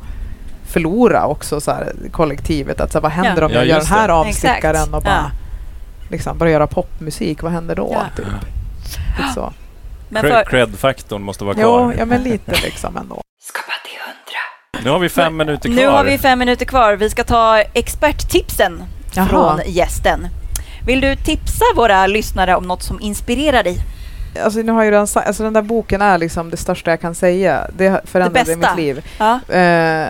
[0.65, 2.81] förlora också så här, kollektivet.
[2.81, 3.45] Att, så här, vad händer Ja.
[3.45, 4.13] om Ja, jag gör den här det.
[4.13, 4.93] avstickaren Exakt.
[4.93, 5.31] och bara Ja.
[6.09, 7.41] liksom, börjar göra popmusik?
[7.43, 7.89] Vad händer då?
[7.93, 8.03] Ja.
[8.17, 8.25] Typ.
[9.19, 9.53] Lite så.
[10.11, 11.95] För, Cred-faktorn måste vara Jo, kvar.
[11.99, 13.21] ja, men lite liksom ändå.
[14.83, 15.75] Nu har vi fem minuter kvar.
[15.75, 16.93] nu har vi fem minuter kvar.
[16.95, 18.83] Vi ska ta experttipsen
[19.13, 19.25] Jaha.
[19.27, 20.27] från gästen.
[20.85, 23.77] Vill du tipsa våra lyssnare om något som inspirerar dig?
[24.43, 27.01] Alltså, nu har jag redan sagt, alltså, den där boken är liksom det största jag
[27.01, 27.67] kan säga.
[27.77, 28.75] Det förändrade Det bästa.
[28.75, 29.05] mitt liv.
[29.17, 29.33] Ja.
[29.33, 30.09] Eh,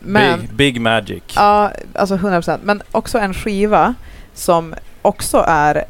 [0.00, 1.22] men, Big, big Magic.
[1.36, 2.62] Ja, alltså 100 procent.
[2.64, 3.94] Men också en skiva
[4.34, 5.84] som också är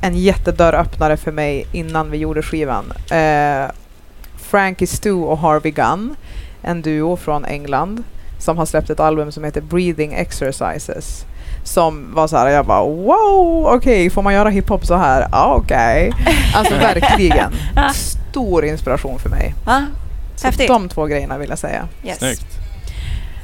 [0.00, 2.92] en jättedörröppnare för mig innan vi gjorde skivan.
[3.10, 3.70] Eh,
[4.36, 6.16] Frankie Stu och Harvey Gunn,
[6.62, 8.04] en duo från England
[8.38, 11.24] som har släppt ett album som heter Breathing Exercises.
[11.64, 15.28] Som var så här, jag bara wow, okej, får man göra hiphop så här?
[15.32, 16.12] Ja, okej.
[16.54, 17.52] Alltså verkligen.
[17.94, 19.54] Stor inspiration för mig.
[19.66, 19.82] Ja,
[20.36, 20.68] Så Häftigt.
[20.68, 21.88] de två grejerna vill jag säga.
[22.04, 22.18] yes.
[22.18, 22.46] Snyggt.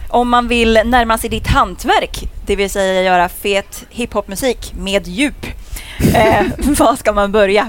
[0.09, 5.47] Om man vill närma sig ditt hantverk, det vill säga göra fet hiphopmusik med djup,
[6.15, 6.43] eh,
[6.79, 7.69] var ska man börja?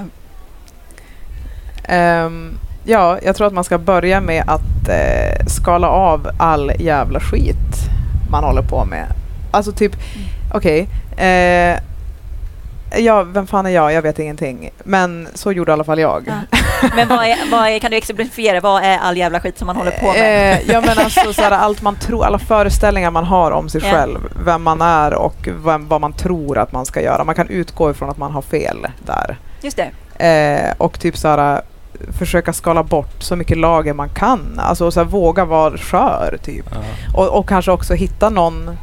[1.84, 7.20] Ehm, ja, jag tror att man ska börja med att eh, skala av all jävla
[7.20, 7.56] skit
[8.32, 9.06] man håller på med.
[9.52, 9.96] Alltså typ,
[10.54, 10.88] okej.
[11.18, 11.80] eh,
[12.98, 13.94] ja, vem fan är jag?
[13.94, 14.70] Jag vet ingenting.
[14.84, 16.24] Men så gjorde i alla fall jag.
[16.28, 16.58] Ja.
[16.96, 19.76] Men vad är, vad är, kan du exemplifiera, vad är all jävla skit som man
[19.76, 20.54] håller på med?
[20.54, 23.92] Eh, ja men alltså såhär, allt man tror, alla föreställningar man har om sig Ja.
[23.92, 27.24] själv, vem man är och vem, vad man tror att man ska göra.
[27.24, 29.38] Man kan utgå ifrån att man har fel där.
[29.62, 30.26] Just det.
[30.26, 31.62] Eh, och typ såhär,
[32.20, 34.60] försöka skala bort så mycket lager man kan.
[34.60, 36.66] Alltså såhär, våga vara skör typ.
[36.72, 36.78] Ja.
[37.14, 38.78] Och, och kanske också hitta någon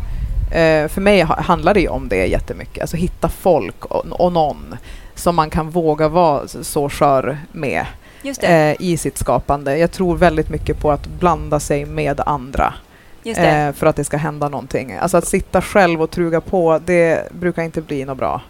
[0.51, 2.81] Eh, för mig ha- handlar det ju om det jättemycket.
[2.81, 4.77] Alltså hitta folk och, och någon
[5.15, 7.87] som man kan våga vara så skör med
[8.43, 9.79] eh, i sitt skapande.
[9.79, 12.75] Jag tror väldigt mycket på att blanda sig med andra
[13.69, 14.95] eh, för att det ska hända någonting.
[14.95, 18.41] Alltså att sitta själv och truga på, det brukar inte bli något bra.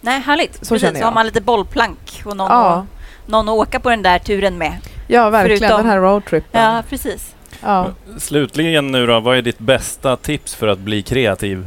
[0.00, 0.66] Nej, härligt.
[0.66, 3.90] så känner Så har man lite bollplank och någon, Ja, att, någon att åka på
[3.90, 4.72] den där turen med.
[5.06, 5.58] ja verkligen.
[5.60, 6.62] Förutom- Den här roadtrippen.
[6.62, 7.34] Ja, precis.
[7.62, 7.88] Ja.
[8.18, 11.66] Slutligen nu då, vad är ditt bästa tips för att bli kreativ?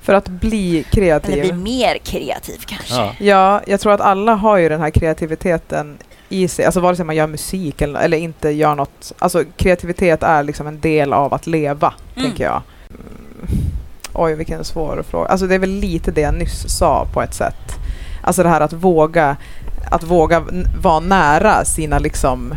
[0.00, 1.40] För att bli Eller kreativ.
[1.42, 2.94] bli mer kreativ kanske.
[2.94, 3.12] Ja.
[3.18, 6.64] Ja, jag tror att alla har ju den här kreativiteten i sig.
[6.64, 9.12] Alltså vare sig man gör musik eller, eller inte gör något.
[9.18, 12.28] Alltså kreativitet är liksom en del av att leva, Mm.
[12.28, 12.62] tänker jag.
[12.90, 13.02] Mm.
[14.12, 15.28] Oj, vilken svår fråga.
[15.28, 17.74] Alltså det är väl lite det jag nyss sa på ett sätt.
[18.22, 19.36] Alltså det här att våga,
[19.90, 20.44] att våga
[20.80, 22.54] vara nära sina liksom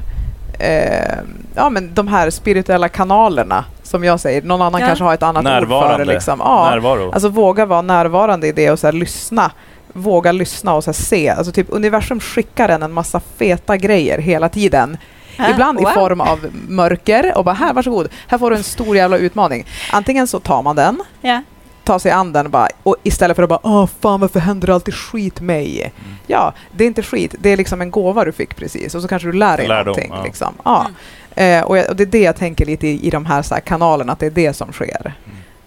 [0.60, 1.16] eh,
[1.56, 4.42] ja men de här spirituella kanalerna som jag säger.
[4.42, 4.88] Någon annan Ja.
[4.88, 5.60] kanske har ett annat ord för det.
[5.60, 6.06] Närvarande.
[6.06, 6.40] Liksom.
[6.40, 7.12] Ja, Närvaro.
[7.12, 9.52] Alltså våga vara närvarande i det och så här, lyssna.
[9.94, 11.30] Våga lyssna och så här, se.
[11.30, 14.98] Alltså typ universum skickar en en massa feta grejer hela tiden.
[15.38, 15.90] Ja, Ibland wow.
[15.90, 18.08] i form av mörker och bara här, varsågod.
[18.28, 19.66] Här får du en stor jävla utmaning.
[19.92, 21.42] Antingen så tar man den, Ja.
[21.90, 24.94] Tar sig an den bara, och istället för att bara åh fan varför händer alltid
[24.94, 25.82] skit mig?
[25.82, 26.18] Mm.
[26.28, 27.36] Ja, det är inte skit.
[27.40, 29.86] Det är liksom en gåva du fick precis och så kanske du lär dig Lärdom,
[29.86, 30.12] någonting.
[30.16, 30.24] ja.
[30.24, 30.54] Liksom.
[30.64, 30.88] Ja.
[31.36, 33.54] Eh, och, jag, och det är det jag tänker lite i, i de här, så
[33.54, 35.14] här kanalerna, att det är det som sker.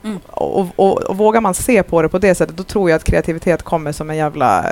[0.05, 0.19] Mm.
[0.27, 2.97] Och, och, och, och vågar man se på det på det sättet, då tror jag
[2.97, 4.67] att kreativitet kommer som en jävla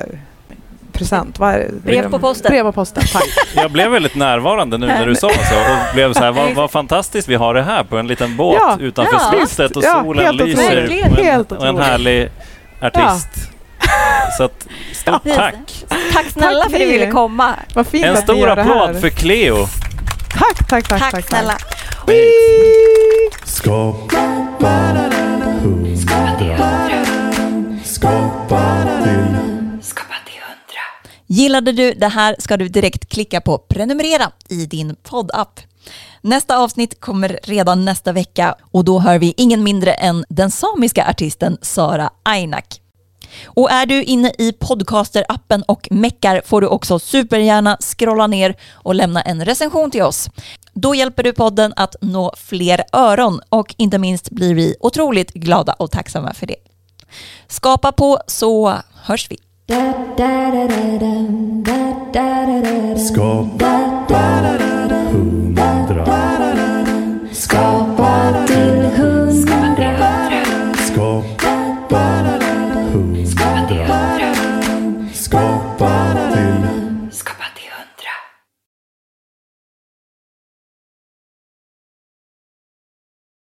[1.01, 1.39] present.
[1.39, 1.73] Vad är det?
[1.85, 2.51] Brev på posten.
[2.51, 3.25] Brev på posten, tack.
[3.55, 6.71] Jag blev väldigt närvarande nu när du sa så och blev så här, vad, vad
[6.71, 8.77] fantastiskt vi har det här på en liten båt Ja.
[8.81, 9.47] utanför Ja.
[9.47, 12.31] slottet och Ja, solen helt lyser och en, Helt och en härlig
[12.83, 13.29] artist.
[14.37, 15.35] Så att, stort Ja.
[15.37, 15.85] tack!
[16.13, 17.55] Tack snälla Tack för att du ville komma.
[17.75, 19.67] Vad fint En stor applåd för Cleo!
[20.39, 21.01] Tack, tack, tack.
[21.01, 21.55] Tack, tack, snälla.
[23.45, 24.17] Skapa
[25.63, 26.57] hundra.
[27.85, 28.63] Skapa
[29.05, 29.20] till
[31.33, 35.61] Gillade du det här ska du direkt klicka på prenumerera i din poddapp.
[36.21, 41.07] Nästa avsnitt kommer redan nästa vecka och då hör vi ingen mindre än den samiska
[41.09, 42.81] artisten Sara Ainak.
[43.45, 48.95] Och är du inne i podcasterappen och meckar får du också supergärna scrolla ner och
[48.95, 50.31] lämna en recension till oss.
[50.73, 55.73] Då hjälper du podden att nå fler öron och inte minst blir vi otroligt glada
[55.73, 56.57] och tacksamma för det.
[57.49, 59.50] Skapa på så hörs vi.
[62.97, 63.75] Skapa
[64.09, 66.05] till hundra.
[67.33, 69.20] Skapa till hundra.